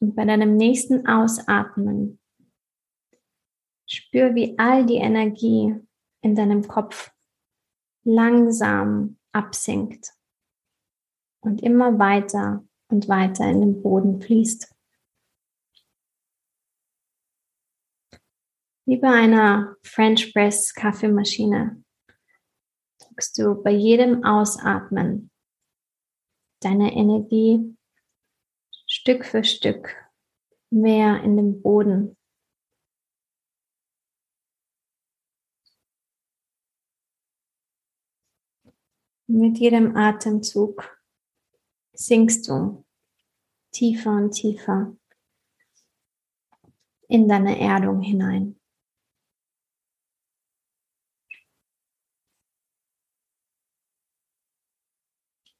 Und 0.00 0.16
bei 0.16 0.24
deinem 0.24 0.56
nächsten 0.56 1.06
Ausatmen 1.06 2.18
spür, 3.86 4.34
wie 4.34 4.58
all 4.58 4.86
die 4.86 4.96
Energie 4.96 5.74
in 6.22 6.34
deinem 6.34 6.66
Kopf 6.66 7.12
langsam 8.04 9.18
absinkt 9.32 10.12
und 11.40 11.62
immer 11.62 11.98
weiter 11.98 12.64
und 12.88 13.08
weiter 13.08 13.48
in 13.48 13.60
den 13.60 13.82
Boden 13.82 14.20
fließt. 14.20 14.74
Wie 18.86 18.96
bei 18.96 19.12
einer 19.12 19.76
French 19.82 20.32
Press 20.32 20.74
Kaffeemaschine 20.74 21.84
drückst 22.98 23.38
du 23.38 23.62
bei 23.62 23.70
jedem 23.70 24.24
Ausatmen 24.24 25.30
deine 26.60 26.92
Energie 26.92 27.76
Stück 28.86 29.24
für 29.24 29.44
Stück 29.44 29.94
mehr 30.70 31.22
in 31.22 31.36
den 31.36 31.62
Boden. 31.62 32.16
Mit 39.32 39.58
jedem 39.58 39.96
Atemzug 39.96 41.00
sinkst 41.92 42.48
du 42.48 42.84
tiefer 43.70 44.10
und 44.10 44.32
tiefer 44.32 44.96
in 47.06 47.28
deine 47.28 47.60
Erdung 47.60 48.00
hinein. 48.00 48.60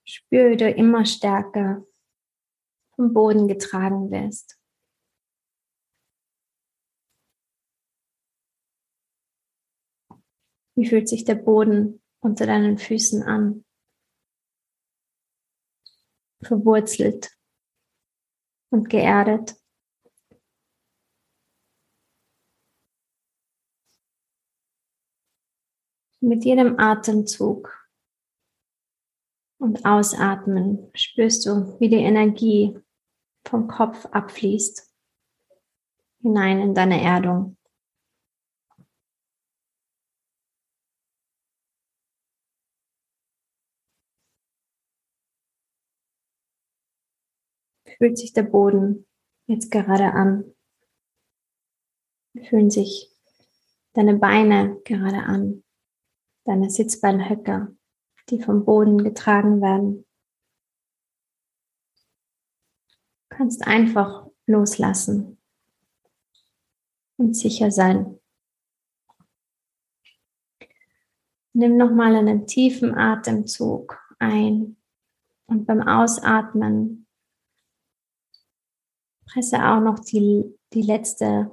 Spüre 0.04 0.56
du 0.56 0.68
immer 0.68 1.06
stärker 1.06 1.86
vom 2.96 3.14
Boden 3.14 3.46
getragen 3.46 4.10
wirst. 4.10 4.60
Wie 10.74 10.88
fühlt 10.88 11.08
sich 11.08 11.24
der 11.24 11.36
Boden 11.36 11.99
unter 12.20 12.46
deinen 12.46 12.78
Füßen 12.78 13.22
an? 13.22 13.64
Verwurzelt 16.42 17.30
und 18.70 18.88
geerdet. 18.88 19.56
Mit 26.22 26.44
jedem 26.44 26.78
Atemzug 26.78 27.80
und 29.58 29.84
Ausatmen 29.84 30.90
spürst 30.94 31.46
du, 31.46 31.78
wie 31.80 31.88
die 31.88 31.96
Energie 31.96 32.78
vom 33.46 33.68
Kopf 33.68 34.06
abfließt, 34.06 34.90
hinein 36.20 36.60
in 36.60 36.74
deine 36.74 37.02
Erdung. 37.02 37.56
Fühlt 48.00 48.18
sich 48.18 48.32
der 48.32 48.44
Boden 48.44 49.06
jetzt 49.46 49.70
gerade 49.70 50.12
an? 50.12 50.54
Fühlen 52.48 52.70
sich 52.70 53.10
deine 53.92 54.16
Beine 54.16 54.80
gerade 54.84 55.24
an? 55.24 55.64
Deine 56.44 56.70
Sitzbeinhöcker, 56.70 57.68
die 58.30 58.40
vom 58.40 58.64
Boden 58.64 59.04
getragen 59.04 59.60
werden? 59.60 60.06
kannst 63.40 63.66
einfach 63.66 64.26
loslassen 64.44 65.38
und 67.16 67.34
sicher 67.34 67.70
sein. 67.70 68.20
Nimm 71.54 71.78
nochmal 71.78 72.16
einen 72.16 72.46
tiefen 72.46 72.94
Atemzug 72.94 73.98
ein 74.18 74.76
und 75.46 75.64
beim 75.64 75.80
Ausatmen 75.80 77.06
presse 79.32 79.58
auch 79.58 79.80
noch 79.80 79.98
die, 80.00 80.44
die 80.72 80.82
letzte 80.82 81.50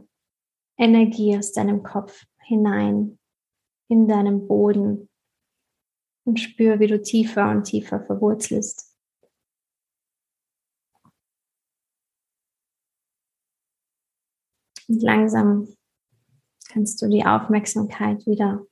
Energie 0.77 1.37
aus 1.37 1.51
deinem 1.51 1.83
Kopf 1.83 2.25
hinein 2.39 3.19
in 3.89 4.07
deinem 4.07 4.47
Boden 4.47 5.09
und 6.25 6.39
spür, 6.39 6.79
wie 6.79 6.87
du 6.87 7.01
tiefer 7.01 7.49
und 7.49 7.63
tiefer 7.63 8.01
verwurzelst. 8.01 8.95
Und 14.89 15.01
langsam 15.01 15.67
kannst 16.69 17.01
du 17.01 17.09
die 17.09 17.25
Aufmerksamkeit 17.25 18.25
wieder 18.25 18.65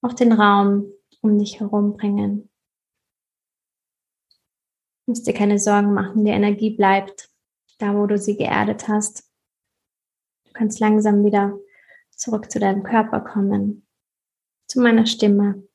auf 0.00 0.14
den 0.14 0.32
Raum 0.32 0.92
um 1.20 1.38
dich 1.38 1.60
herum 1.60 1.96
bringen. 1.96 2.50
Du 5.04 5.12
musst 5.12 5.26
dir 5.26 5.34
keine 5.34 5.58
Sorgen 5.58 5.94
machen, 5.94 6.24
die 6.24 6.30
Energie 6.30 6.70
bleibt 6.76 7.31
da, 7.82 7.94
wo 7.94 8.06
du 8.06 8.16
sie 8.16 8.36
geerdet 8.36 8.86
hast. 8.88 9.28
Du 10.46 10.52
kannst 10.52 10.78
langsam 10.78 11.24
wieder 11.24 11.58
zurück 12.10 12.50
zu 12.50 12.60
deinem 12.60 12.84
Körper 12.84 13.20
kommen, 13.20 13.86
zu 14.68 14.80
meiner 14.80 15.06
Stimme. 15.06 15.66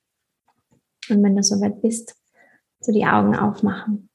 Und 1.10 1.24
wenn 1.24 1.36
du 1.36 1.44
soweit 1.44 1.82
bist, 1.82 2.16
so 2.80 2.92
die 2.92 3.06
Augen 3.06 3.36
aufmachen. 3.36 4.10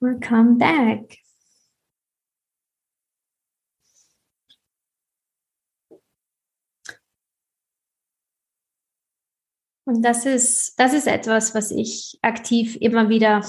Welcome 0.00 0.58
back. 0.58 1.21
Und 9.92 10.00
das 10.02 10.24
ist, 10.24 10.80
das 10.80 10.94
ist 10.94 11.06
etwas, 11.06 11.54
was 11.54 11.70
ich 11.70 12.18
aktiv 12.22 12.78
immer 12.80 13.10
wieder 13.10 13.44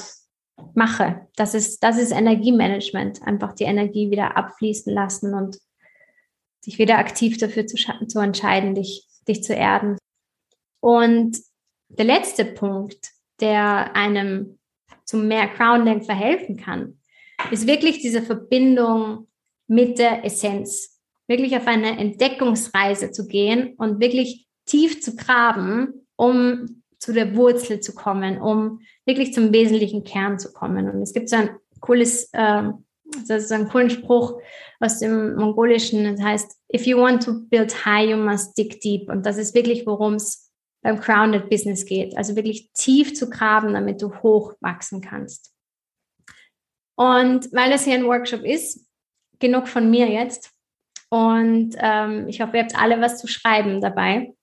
mache. 0.75 1.25
Das 1.38 1.53
ist, 1.53 1.82
das 1.82 1.97
ist 1.97 2.12
Energiemanagement. 2.12 3.21
Einfach 3.21 3.53
die 3.53 3.63
Energie 3.63 4.12
wieder 4.12 4.36
abfließen 4.36 4.93
lassen 4.93 5.34
und 5.34 5.58
sich 6.60 6.79
wieder 6.79 6.97
aktiv 6.97 7.38
dafür 7.38 7.65
zu, 7.65 7.77
zu 8.08 8.19
entscheiden, 8.19 8.75
dich, 8.75 9.08
dich 9.25 9.41
zu 9.41 9.56
erden. 9.56 9.97
Und 10.82 11.38
der 11.88 12.06
letzte 12.06 12.43
Punkt, 12.43 13.12
der 13.39 13.95
einem 13.95 14.60
zu 15.06 15.15
mehr 15.15 15.47
Grounding 15.47 16.01
verhelfen 16.01 16.58
kann, 16.58 16.99
ist 17.51 17.67
wirklich 17.67 17.99
diese 17.99 18.21
Verbindung 18.21 19.27
mit 19.67 19.97
der 19.97 20.25
Essenz. 20.25 20.99
Wirklich 21.25 21.56
auf 21.56 21.67
eine 21.67 21.97
Entdeckungsreise 21.97 23.12
zu 23.12 23.27
gehen 23.27 23.75
und 23.77 24.01
wirklich 24.01 24.45
tief 24.65 25.01
zu 25.01 25.15
graben, 25.15 26.03
um 26.15 26.84
zu 26.99 27.13
der 27.13 27.36
Wurzel 27.36 27.82
zu 27.82 27.93
kommen, 27.93 28.41
um 28.41 28.80
wirklich 29.06 29.34
zum 29.34 29.52
wesentlichen 29.52 30.04
Kern 30.04 30.39
zu 30.39 30.54
kommen. 30.54 30.89
Und 30.89 31.02
es 31.02 31.13
gibt 31.13 31.30
so 31.30 31.36
ein 31.36 31.49
cooles, 31.82 32.30
äh, 32.32 32.63
so 33.26 33.54
einen 33.54 33.67
coolen 33.67 33.89
Spruch 33.89 34.39
aus 34.80 34.99
dem 34.99 35.36
Mongolischen, 35.36 36.15
das 36.15 36.26
heißt, 36.26 36.58
if 36.73 36.86
you 36.86 36.97
want 36.97 37.23
to 37.23 37.41
build 37.49 37.86
high, 37.86 38.09
you 38.09 38.18
must 38.18 38.57
dig 38.57 38.80
deep. 38.82 39.09
Und 39.09 39.26
das 39.26 39.38
ist 39.38 39.53
wirklich, 39.53 39.86
worum 39.86 40.16
es 40.16 40.51
beim 40.82 40.99
Grounded 40.99 41.49
Business 41.49 41.86
geht. 41.86 42.16
Also 42.18 42.36
wirklich 42.36 42.72
tief 42.74 43.16
zu 43.16 43.30
graben, 43.30 43.74
damit 43.74 44.01
du 44.01 44.14
hoch 44.22 44.53
wachsen 44.59 45.01
kannst. 45.01 45.53
Und 46.95 47.51
weil 47.53 47.72
das 47.72 47.86
hier 47.86 47.95
ein 47.95 48.05
Workshop 48.05 48.43
ist, 48.43 48.86
genug 49.39 49.68
von 49.68 49.89
mir 49.89 50.09
jetzt. 50.09 50.51
Und 51.09 51.76
ähm, 51.78 52.28
ich 52.28 52.41
hoffe, 52.41 52.57
ihr 52.57 52.64
habt 52.64 52.80
alle 52.80 52.99
was 53.01 53.20
zu 53.20 53.28
schreiben 53.28 53.82
dabei. 53.82 54.34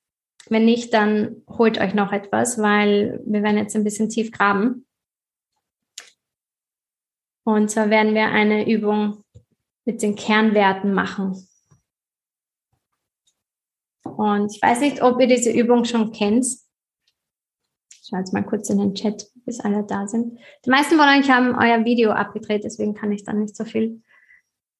Wenn 0.49 0.64
nicht, 0.64 0.93
dann 0.95 1.43
holt 1.49 1.78
euch 1.78 1.95
noch 1.95 2.12
etwas, 2.12 2.59
weil 2.59 3.20
wir 3.24 3.43
werden 3.43 3.59
jetzt 3.59 3.76
ein 3.76 3.84
bisschen 3.84 4.09
tief 4.09 4.32
graben. 4.32 4.86
Und 7.45 7.70
zwar 7.70 7.91
werden 7.91 8.14
wir 8.14 8.26
eine 8.26 8.68
Übung 8.68 9.24
mit 9.84 10.03
den 10.03 10.14
Kernwerten 10.14 10.93
machen. 10.93 11.47
Und 14.03 14.55
ich 14.55 14.61
weiß 14.61 14.80
nicht, 14.80 15.03
ob 15.03 15.20
ihr 15.20 15.26
diese 15.26 15.51
Übung 15.51 15.84
schon 15.84 16.12
kennt. 16.12 16.45
Ich 16.45 18.09
schaue 18.09 18.18
jetzt 18.20 18.32
mal 18.32 18.45
kurz 18.45 18.68
in 18.70 18.78
den 18.78 18.95
Chat, 18.95 19.26
bis 19.45 19.61
alle 19.61 19.84
da 19.84 20.07
sind. 20.07 20.38
Die 20.64 20.70
meisten 20.70 20.97
von 20.97 21.09
euch 21.09 21.30
haben 21.30 21.55
euer 21.55 21.84
Video 21.84 22.11
abgedreht, 22.11 22.64
deswegen 22.64 22.95
kann 22.95 23.12
ich 23.12 23.24
dann 23.24 23.41
nicht 23.41 23.57
so 23.57 23.64
viel 23.64 24.03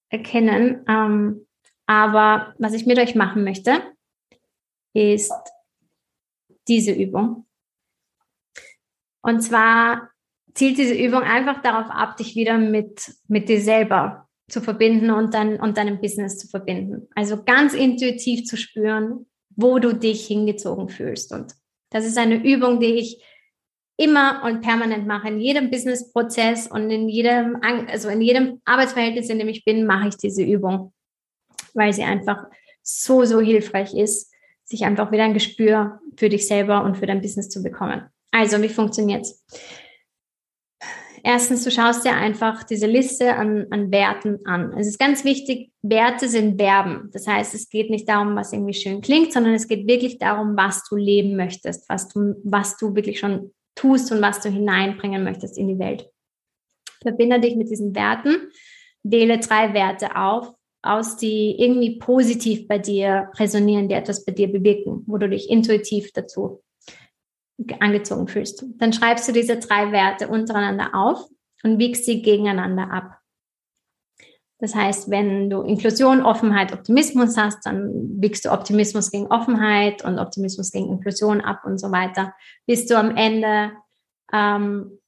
erkennen. 0.09 0.85
Ähm, 0.89 1.47
Aber 1.87 2.55
was 2.59 2.75
ich 2.75 2.87
mit 2.87 2.99
euch 2.99 3.15
machen 3.15 3.43
möchte, 3.45 3.83
ist 4.95 5.33
diese 6.69 6.93
Übung. 6.93 7.47
Und 9.23 9.43
zwar 9.43 10.11
zielt 10.55 10.79
diese 10.79 10.95
Übung 10.95 11.23
einfach 11.23 11.63
darauf 11.63 11.91
ab, 11.91 12.17
dich 12.17 12.35
wieder 12.35 12.59
mit, 12.59 13.13
mit 13.29 13.49
dir 13.49 13.61
selber 13.61 14.29
zu 14.49 14.61
verbinden 14.61 15.11
und, 15.11 15.35
dann, 15.35 15.61
und 15.61 15.77
deinem 15.77 16.01
Business 16.01 16.39
zu 16.39 16.49
verbinden. 16.49 17.09
Also 17.15 17.43
ganz 17.45 17.75
intuitiv 17.75 18.45
zu 18.45 18.57
spüren, 18.57 19.27
wo 19.51 19.79
du 19.79 19.95
dich 19.95 20.27
hingezogen 20.27 20.89
fühlst. 20.89 21.33
Und 21.33 21.55
das 21.91 22.05
ist 22.05 22.19
eine 22.19 22.43
Übung, 22.43 22.81
die 22.81 22.95
ich 22.95 23.23
immer 23.97 24.43
und 24.45 24.63
permanent 24.63 25.07
mache. 25.07 25.29
In 25.29 25.41
jedem 25.41 25.71
Businessprozess 25.71 26.67
und 26.67 26.91
in 26.91 27.09
jedem, 27.09 27.59
also 27.63 28.09
in 28.09 28.23
jedem 28.23 28.61
Arbeitsverhältnis, 28.65 29.29
in 29.29 29.39
dem 29.39 29.49
ich 29.49 29.65
bin, 29.65 29.87
mache 29.87 30.09
ich 30.09 30.17
diese 30.17 30.43
Übung, 30.43 30.93
weil 31.75 31.93
sie 31.93 32.03
einfach 32.03 32.47
so, 32.83 33.25
so 33.25 33.41
hilfreich 33.41 33.95
ist, 33.95 34.30
sich 34.71 34.85
einfach 34.85 35.11
wieder 35.11 35.25
ein 35.25 35.35
Gespür 35.35 36.01
für 36.17 36.29
dich 36.29 36.47
selber 36.47 36.85
und 36.85 36.97
für 36.97 37.07
dein 37.07 37.21
Business 37.21 37.49
zu 37.49 37.63
bekommen. 37.63 38.03
Also, 38.31 38.63
wie 38.63 38.69
funktioniert's? 38.69 39.45
Erstens, 41.23 41.65
du 41.65 41.71
schaust 41.71 42.05
dir 42.05 42.15
einfach 42.15 42.63
diese 42.63 42.87
Liste 42.87 43.35
an, 43.35 43.67
an 43.71 43.93
Werten 43.93 44.39
an. 44.47 44.73
Es 44.79 44.87
ist 44.87 44.99
ganz 44.99 45.25
wichtig, 45.25 45.71
Werte 45.83 46.29
sind 46.29 46.59
Verben. 46.59 47.11
Das 47.13 47.27
heißt, 47.27 47.55
es 47.55 47.69
geht 47.69 47.91
nicht 47.91 48.09
darum, 48.09 48.37
was 48.37 48.53
irgendwie 48.53 48.73
schön 48.73 49.03
klingt, 49.03 49.33
sondern 49.33 49.53
es 49.53 49.69
geht 49.69 49.87
wirklich 49.87 50.19
darum, 50.19 50.57
was 50.57 50.89
du 50.89 50.97
leben 50.97 51.37
möchtest, 51.37 51.89
was 51.91 52.09
du, 52.09 52.37
was 52.45 52.79
du 52.79 52.95
wirklich 52.95 53.19
schon 53.19 53.53
tust 53.75 54.11
und 54.13 54.23
was 54.23 54.41
du 54.41 54.49
hineinbringen 54.49 55.23
möchtest 55.23 55.59
in 55.59 55.69
die 55.69 55.79
Welt. 55.79 56.09
Verbinde 57.03 57.41
dich 57.41 57.57
mit 57.57 57.71
diesen 57.71 57.95
Werten, 57.95 58.51
wähle 59.03 59.39
drei 59.41 59.75
Werte 59.75 60.17
auf, 60.17 60.55
aus, 60.83 61.17
die 61.17 61.61
irgendwie 61.61 61.99
positiv 61.99 62.67
bei 62.67 62.79
dir 62.79 63.31
resonieren, 63.37 63.89
die 63.89 63.95
etwas 63.95 64.25
bei 64.25 64.33
dir 64.33 64.51
bewirken, 64.51 65.05
wo 65.07 65.19
du 65.19 65.29
dich 65.29 65.51
intuitiv 65.51 66.13
dazu 66.13 66.63
angezogen 67.81 68.27
fühlst. 68.29 68.65
Dann 68.79 68.93
schreibst 68.93 69.29
du 69.29 69.33
diese 69.33 69.59
drei 69.59 69.93
Werte 69.93 70.29
untereinander 70.29 70.95
auf 70.95 71.27
und 71.63 71.79
wiegst 71.79 72.07
sie 72.07 72.23
gegeneinander 72.23 72.91
ab. 72.91 73.19
Das 74.59 74.75
heißt, 74.75 75.11
wenn 75.11 75.49
du 75.49 75.63
Inklusion, 75.63 76.23
Offenheit, 76.23 76.73
Optimismus 76.73 77.37
hast, 77.37 77.65
dann 77.65 78.21
wiegst 78.21 78.45
du 78.45 78.51
Optimismus 78.51 79.11
gegen 79.11 79.27
Offenheit 79.27 80.05
und 80.05 80.19
Optimismus 80.19 80.71
gegen 80.71 80.91
Inklusion 80.91 81.41
ab 81.41 81.63
und 81.65 81.79
so 81.79 81.91
weiter, 81.91 82.35
bis 82.67 82.87
du 82.87 82.97
am 82.97 83.17
Ende 83.17 83.73
ähm, 84.33 84.99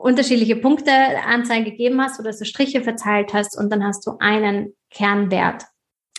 unterschiedliche 0.00 0.56
Punkte 0.56 0.90
Anzeige 1.26 1.70
gegeben 1.70 2.00
hast 2.00 2.18
oder 2.18 2.32
so 2.32 2.44
Striche 2.44 2.82
verteilt 2.82 3.34
hast 3.34 3.58
und 3.58 3.70
dann 3.70 3.84
hast 3.84 4.06
du 4.06 4.16
einen 4.18 4.74
Kernwert 4.90 5.64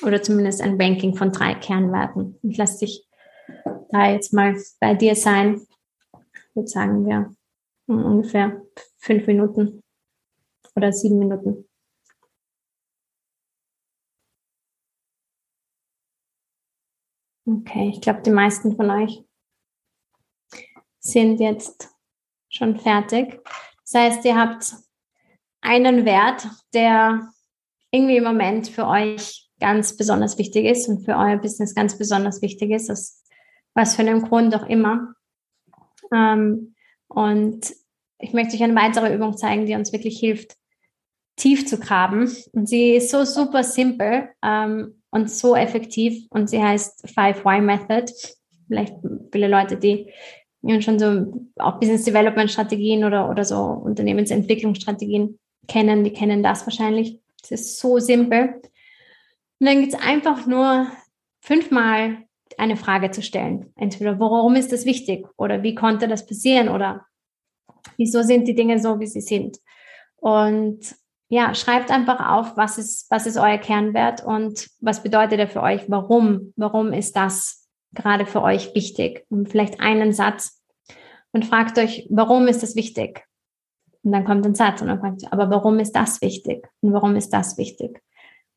oder 0.03 0.21
zumindest 0.21 0.61
ein 0.61 0.79
Ranking 0.79 1.15
von 1.15 1.31
drei 1.31 1.55
Kernwerten. 1.55 2.39
Ich 2.43 2.57
lasse 2.57 2.79
dich 2.85 3.05
da 3.91 4.11
jetzt 4.11 4.33
mal 4.33 4.55
bei 4.79 4.93
dir 4.93 5.15
sein. 5.15 5.61
Würde 6.53 6.67
sagen, 6.67 7.05
wir 7.05 7.33
ungefähr 7.87 8.61
fünf 8.97 9.27
Minuten 9.27 9.81
oder 10.75 10.91
sieben 10.91 11.19
Minuten. 11.19 11.67
Okay, 17.45 17.89
ich 17.93 18.01
glaube, 18.01 18.21
die 18.21 18.31
meisten 18.31 18.75
von 18.75 18.89
euch 18.91 19.23
sind 20.99 21.39
jetzt 21.39 21.89
schon 22.49 22.77
fertig. 22.77 23.41
Das 23.91 24.01
heißt, 24.01 24.25
ihr 24.25 24.39
habt 24.39 24.73
einen 25.61 26.05
Wert, 26.05 26.47
der 26.73 27.29
irgendwie 27.91 28.17
im 28.17 28.23
Moment 28.23 28.69
für 28.69 28.87
euch 28.87 29.49
ganz 29.59 29.97
besonders 29.97 30.37
wichtig 30.37 30.65
ist 30.65 30.87
und 30.87 31.03
für 31.03 31.15
euer 31.15 31.37
Business 31.37 31.75
ganz 31.75 31.97
besonders 31.97 32.41
wichtig 32.41 32.71
ist, 32.71 32.89
aus 32.89 33.21
was 33.73 33.95
für 33.95 34.01
einem 34.01 34.21
Grund 34.21 34.55
auch 34.55 34.67
immer. 34.67 35.13
Ähm, 36.13 36.75
und 37.07 37.73
ich 38.19 38.33
möchte 38.33 38.55
euch 38.55 38.63
eine 38.63 38.75
weitere 38.75 39.13
Übung 39.13 39.35
zeigen, 39.35 39.65
die 39.65 39.75
uns 39.75 39.91
wirklich 39.91 40.19
hilft, 40.19 40.55
tief 41.35 41.67
zu 41.67 41.77
graben. 41.77 42.31
Und 42.53 42.67
sie 42.67 42.95
ist 42.95 43.09
so 43.09 43.25
super 43.25 43.63
simpel 43.63 44.29
ähm, 44.41 45.01
und 45.09 45.29
so 45.29 45.55
effektiv 45.55 46.27
und 46.29 46.49
sie 46.49 46.63
heißt 46.63 47.05
5Y 47.07 47.61
Method. 47.61 48.11
Vielleicht 48.67 48.95
viele 49.31 49.47
Leute, 49.47 49.77
die 49.77 50.09
schon 50.81 50.99
so 50.99 51.47
auch 51.57 51.79
Business 51.79 52.03
Development 52.03 52.49
Strategien 52.49 53.03
oder, 53.03 53.29
oder 53.29 53.43
so 53.43 53.57
Unternehmensentwicklungsstrategien 53.57 55.39
kennen, 55.67 56.03
die 56.03 56.13
kennen 56.13 56.43
das 56.43 56.65
wahrscheinlich. 56.65 57.19
Es 57.43 57.51
ist 57.51 57.79
so 57.79 57.99
simpel. 57.99 58.61
Und 59.59 59.67
dann 59.67 59.81
geht 59.81 59.93
es 59.93 59.99
einfach 59.99 60.45
nur 60.45 60.87
fünfmal 61.41 62.17
eine 62.57 62.77
Frage 62.77 63.11
zu 63.11 63.21
stellen. 63.21 63.71
Entweder 63.75 64.19
warum 64.19 64.55
ist 64.55 64.71
das 64.71 64.85
wichtig 64.85 65.25
oder 65.37 65.63
wie 65.63 65.75
konnte 65.75 66.07
das 66.07 66.25
passieren 66.25 66.69
oder 66.69 67.05
wieso 67.97 68.21
sind 68.21 68.47
die 68.47 68.55
Dinge 68.55 68.79
so, 68.79 68.99
wie 68.99 69.07
sie 69.07 69.21
sind. 69.21 69.57
Und 70.17 70.95
ja, 71.29 71.55
schreibt 71.55 71.91
einfach 71.91 72.29
auf, 72.29 72.57
was 72.57 72.77
ist, 72.77 73.09
was 73.09 73.25
ist 73.25 73.37
euer 73.37 73.57
Kernwert 73.57 74.23
und 74.23 74.67
was 74.79 75.01
bedeutet 75.01 75.39
er 75.39 75.47
für 75.47 75.61
euch? 75.61 75.89
Warum? 75.89 76.53
Warum 76.57 76.93
ist 76.93 77.15
das 77.15 77.60
gerade 77.93 78.25
für 78.25 78.41
euch 78.41 78.73
wichtig? 78.75 79.25
Und 79.29 79.49
vielleicht 79.49 79.79
einen 79.79 80.13
Satz 80.13 80.61
und 81.31 81.45
fragt 81.45 81.77
euch, 81.77 82.07
warum 82.09 82.47
ist 82.47 82.63
das 82.63 82.75
wichtig? 82.75 83.25
Und 84.03 84.11
dann 84.11 84.25
kommt 84.25 84.45
ein 84.45 84.55
Satz 84.55 84.81
und 84.81 84.87
dann 84.87 84.99
fragt 84.99 85.21
ihr, 85.21 85.31
aber 85.31 85.49
warum 85.49 85.79
ist 85.79 85.93
das 85.93 86.21
wichtig? 86.21 86.67
Und 86.81 86.93
warum 86.93 87.15
ist 87.15 87.29
das 87.29 87.57
wichtig? 87.57 88.01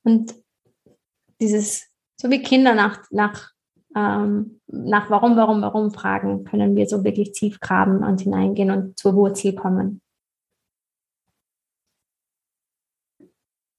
Und 0.02 0.34
dieses, 1.40 1.90
so 2.20 2.30
wie 2.30 2.42
Kinder 2.42 2.74
nach, 2.74 3.02
nach, 3.10 3.50
ähm, 3.94 4.60
nach 4.66 5.10
warum, 5.10 5.36
warum, 5.36 5.60
warum 5.62 5.92
fragen, 5.92 6.44
können 6.44 6.76
wir 6.76 6.86
so 6.86 7.04
wirklich 7.04 7.32
tief 7.32 7.60
graben 7.60 8.02
und 8.02 8.22
hineingehen 8.22 8.70
und 8.70 8.98
zur 8.98 9.14
Wurzel 9.14 9.54
kommen. 9.54 10.00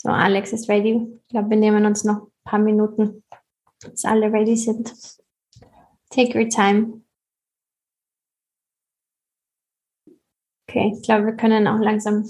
So, 0.01 0.11
Alex 0.11 0.53
ist 0.53 0.69
ready. 0.69 1.19
Ich 1.23 1.27
glaube, 1.29 1.49
wir 1.49 1.57
nehmen 1.57 1.85
uns 1.85 2.03
noch 2.03 2.27
ein 2.27 2.31
paar 2.43 2.59
Minuten, 2.59 3.23
bis 3.83 4.05
alle 4.05 4.31
ready 4.31 4.55
sind. 4.55 4.93
Take 6.15 6.33
your 6.33 6.47
time. 6.47 7.01
Okay, 10.69 10.93
ich 10.95 11.03
glaube, 11.03 11.25
wir 11.25 11.35
können 11.35 11.67
auch 11.67 11.79
langsam 11.79 12.25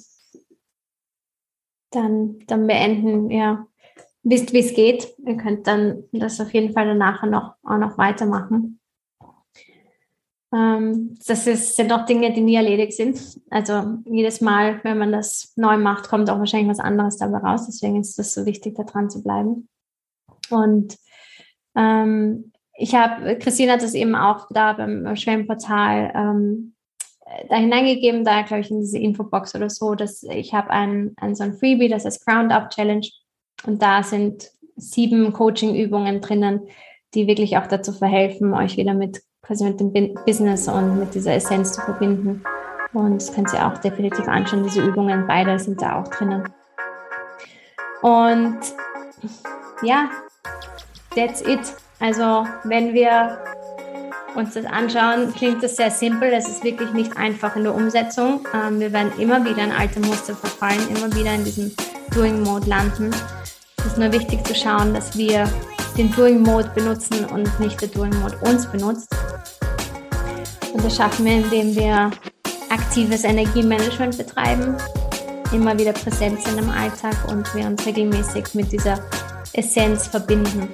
dann, 1.92 2.40
dann 2.48 2.66
beenden. 2.66 3.30
Ja, 3.30 3.68
wisst, 4.24 4.54
wie 4.54 4.60
es 4.60 4.74
geht. 4.74 5.16
Ihr 5.24 5.38
könnt 5.38 5.68
dann 5.68 6.06
das 6.12 6.42
auf 6.42 6.52
jeden 6.52 6.74
Fall 6.74 6.88
danach 6.88 7.24
noch, 7.26 7.58
auch 7.64 7.78
noch 7.78 8.00
weitermachen. 8.00 8.80
Ähm, 10.52 11.16
das 11.24 11.46
ist, 11.46 11.76
sind 11.76 11.92
auch 11.92 12.08
Dinge, 12.08 12.34
die 12.34 12.42
nie 12.42 12.56
erledigt 12.56 12.94
sind. 12.94 13.40
Also 13.52 14.00
jedes 14.06 14.42
Mal, 14.42 14.84
wenn 14.84 14.98
man 14.98 15.12
das 15.12 15.54
neu 15.58 15.78
macht, 15.78 16.10
kommt 16.10 16.32
auch 16.32 16.40
wahrscheinlich 16.40 16.70
was 16.70 16.80
anderes 16.80 17.18
dabei 17.18 17.38
raus. 17.38 17.68
Deswegen 17.68 18.02
ist 18.02 18.18
es 18.18 18.34
so 18.34 18.48
wichtig, 18.48 18.76
da 18.76 18.84
dran 18.84 19.12
zu 19.12 19.22
bleiben. 19.22 19.70
Und 20.50 20.98
ähm, 21.76 22.52
ich 22.78 22.94
habe, 22.94 23.38
Christine 23.38 23.74
hat 23.74 23.84
das 23.84 23.94
eben 23.94 24.16
auch 24.16 24.48
da 24.52 24.74
beim 24.74 25.16
Schwellenportal 25.16 26.12
ähm, 26.16 26.76
da 27.50 27.56
hineingegeben, 27.56 28.24
da 28.24 28.44
glaube 28.44 28.62
ich 28.62 28.72
in 28.72 28.82
diese 28.82 29.00
Infobox 29.00 29.56
oder 29.56 29.70
so, 29.70 29.96
dass 29.96 30.24
ich 30.24 30.54
habe 30.54 30.70
ein, 30.70 31.14
ein 31.18 31.36
so 31.36 31.44
ein 31.44 31.54
Freebie, 31.54 31.90
das 31.90 32.06
heißt 32.06 32.26
Ground 32.26 32.52
Up 32.52 32.70
Challenge 32.70 33.08
und 33.66 33.82
da 33.82 34.04
sind 34.04 34.52
sieben 34.76 35.34
Coaching-Übungen 35.34 36.22
drinnen, 36.22 36.68
die 37.14 37.28
wirklich 37.28 37.58
auch 37.58 37.68
dazu 37.68 37.94
verhelfen, 37.94 38.54
euch 38.54 38.78
wieder 38.78 38.94
mit 38.94 39.22
quasi 39.42 39.64
mit 39.64 39.80
dem 39.80 39.92
Business 40.26 40.68
und 40.68 41.00
mit 41.00 41.14
dieser 41.14 41.34
Essenz 41.34 41.74
zu 41.74 41.82
verbinden. 41.82 42.44
Und 42.94 43.22
das 43.22 43.34
könnt 43.34 43.54
ihr 43.54 43.66
auch 43.66 43.78
definitiv 43.78 44.28
anschauen, 44.28 44.64
diese 44.64 44.82
Übungen, 44.82 45.28
beide 45.28 45.60
sind 45.60 45.82
da 45.82 46.02
auch 46.02 46.08
drinnen. 46.08 46.44
Und 48.02 48.58
ja, 49.82 50.10
that's 51.16 51.42
it. 51.42 51.76
Also 52.00 52.46
wenn 52.64 52.93
wir 52.93 53.38
uns 54.36 54.54
das 54.54 54.66
anschauen, 54.66 55.34
klingt 55.34 55.64
das 55.64 55.78
sehr 55.78 55.91
simpel. 55.91 56.32
Es 56.34 56.48
ist 56.48 56.64
wirklich 56.64 56.91
nicht 56.91 57.16
einfach 57.16 57.56
in 57.56 57.64
der 57.64 57.74
Umsetzung. 57.74 58.46
Ähm, 58.54 58.80
wir 58.80 58.91
werden 58.91 59.12
immer 59.18 59.43
wieder 59.46 59.64
in 59.64 59.72
alte 59.72 60.00
Muster 60.02 60.36
verfallen, 60.36 60.82
immer 60.89 61.14
wieder 61.16 61.34
in 61.34 61.43
diesem 61.46 61.72
Doing-Mode 62.14 62.70
landen. 62.70 63.12
Es 63.78 63.86
ist 63.86 63.98
nur 63.98 64.12
wichtig 64.12 64.46
zu 64.46 64.54
schauen, 64.54 64.93
dass 64.93 65.18
wir 65.18 65.50
den 65.98 66.12
Doing-Mode 66.12 66.70
benutzen 66.76 67.26
und 67.26 67.60
nicht 67.60 67.82
der 67.82 67.88
Doing-Mode 67.88 68.38
uns 68.41 68.66
benutzt. 68.66 69.08
Und 70.74 70.84
das 70.84 70.98
schaffen 70.98 71.26
wir, 71.26 71.38
indem 71.38 71.76
wir 71.76 72.12
aktives 72.70 73.24
Energiemanagement 73.24 74.18
betreiben, 74.18 74.76
immer 75.54 75.78
wieder 75.78 75.93
präsent 75.93 76.41
sind 76.41 76.58
im 76.60 76.70
Alltag 76.70 77.16
und 77.30 77.54
wir 77.56 77.66
uns 77.66 77.86
regelmäßig 77.86 78.54
mit 78.54 78.72
dieser 78.72 79.00
Essenz 79.54 80.08
verbinden. 80.08 80.68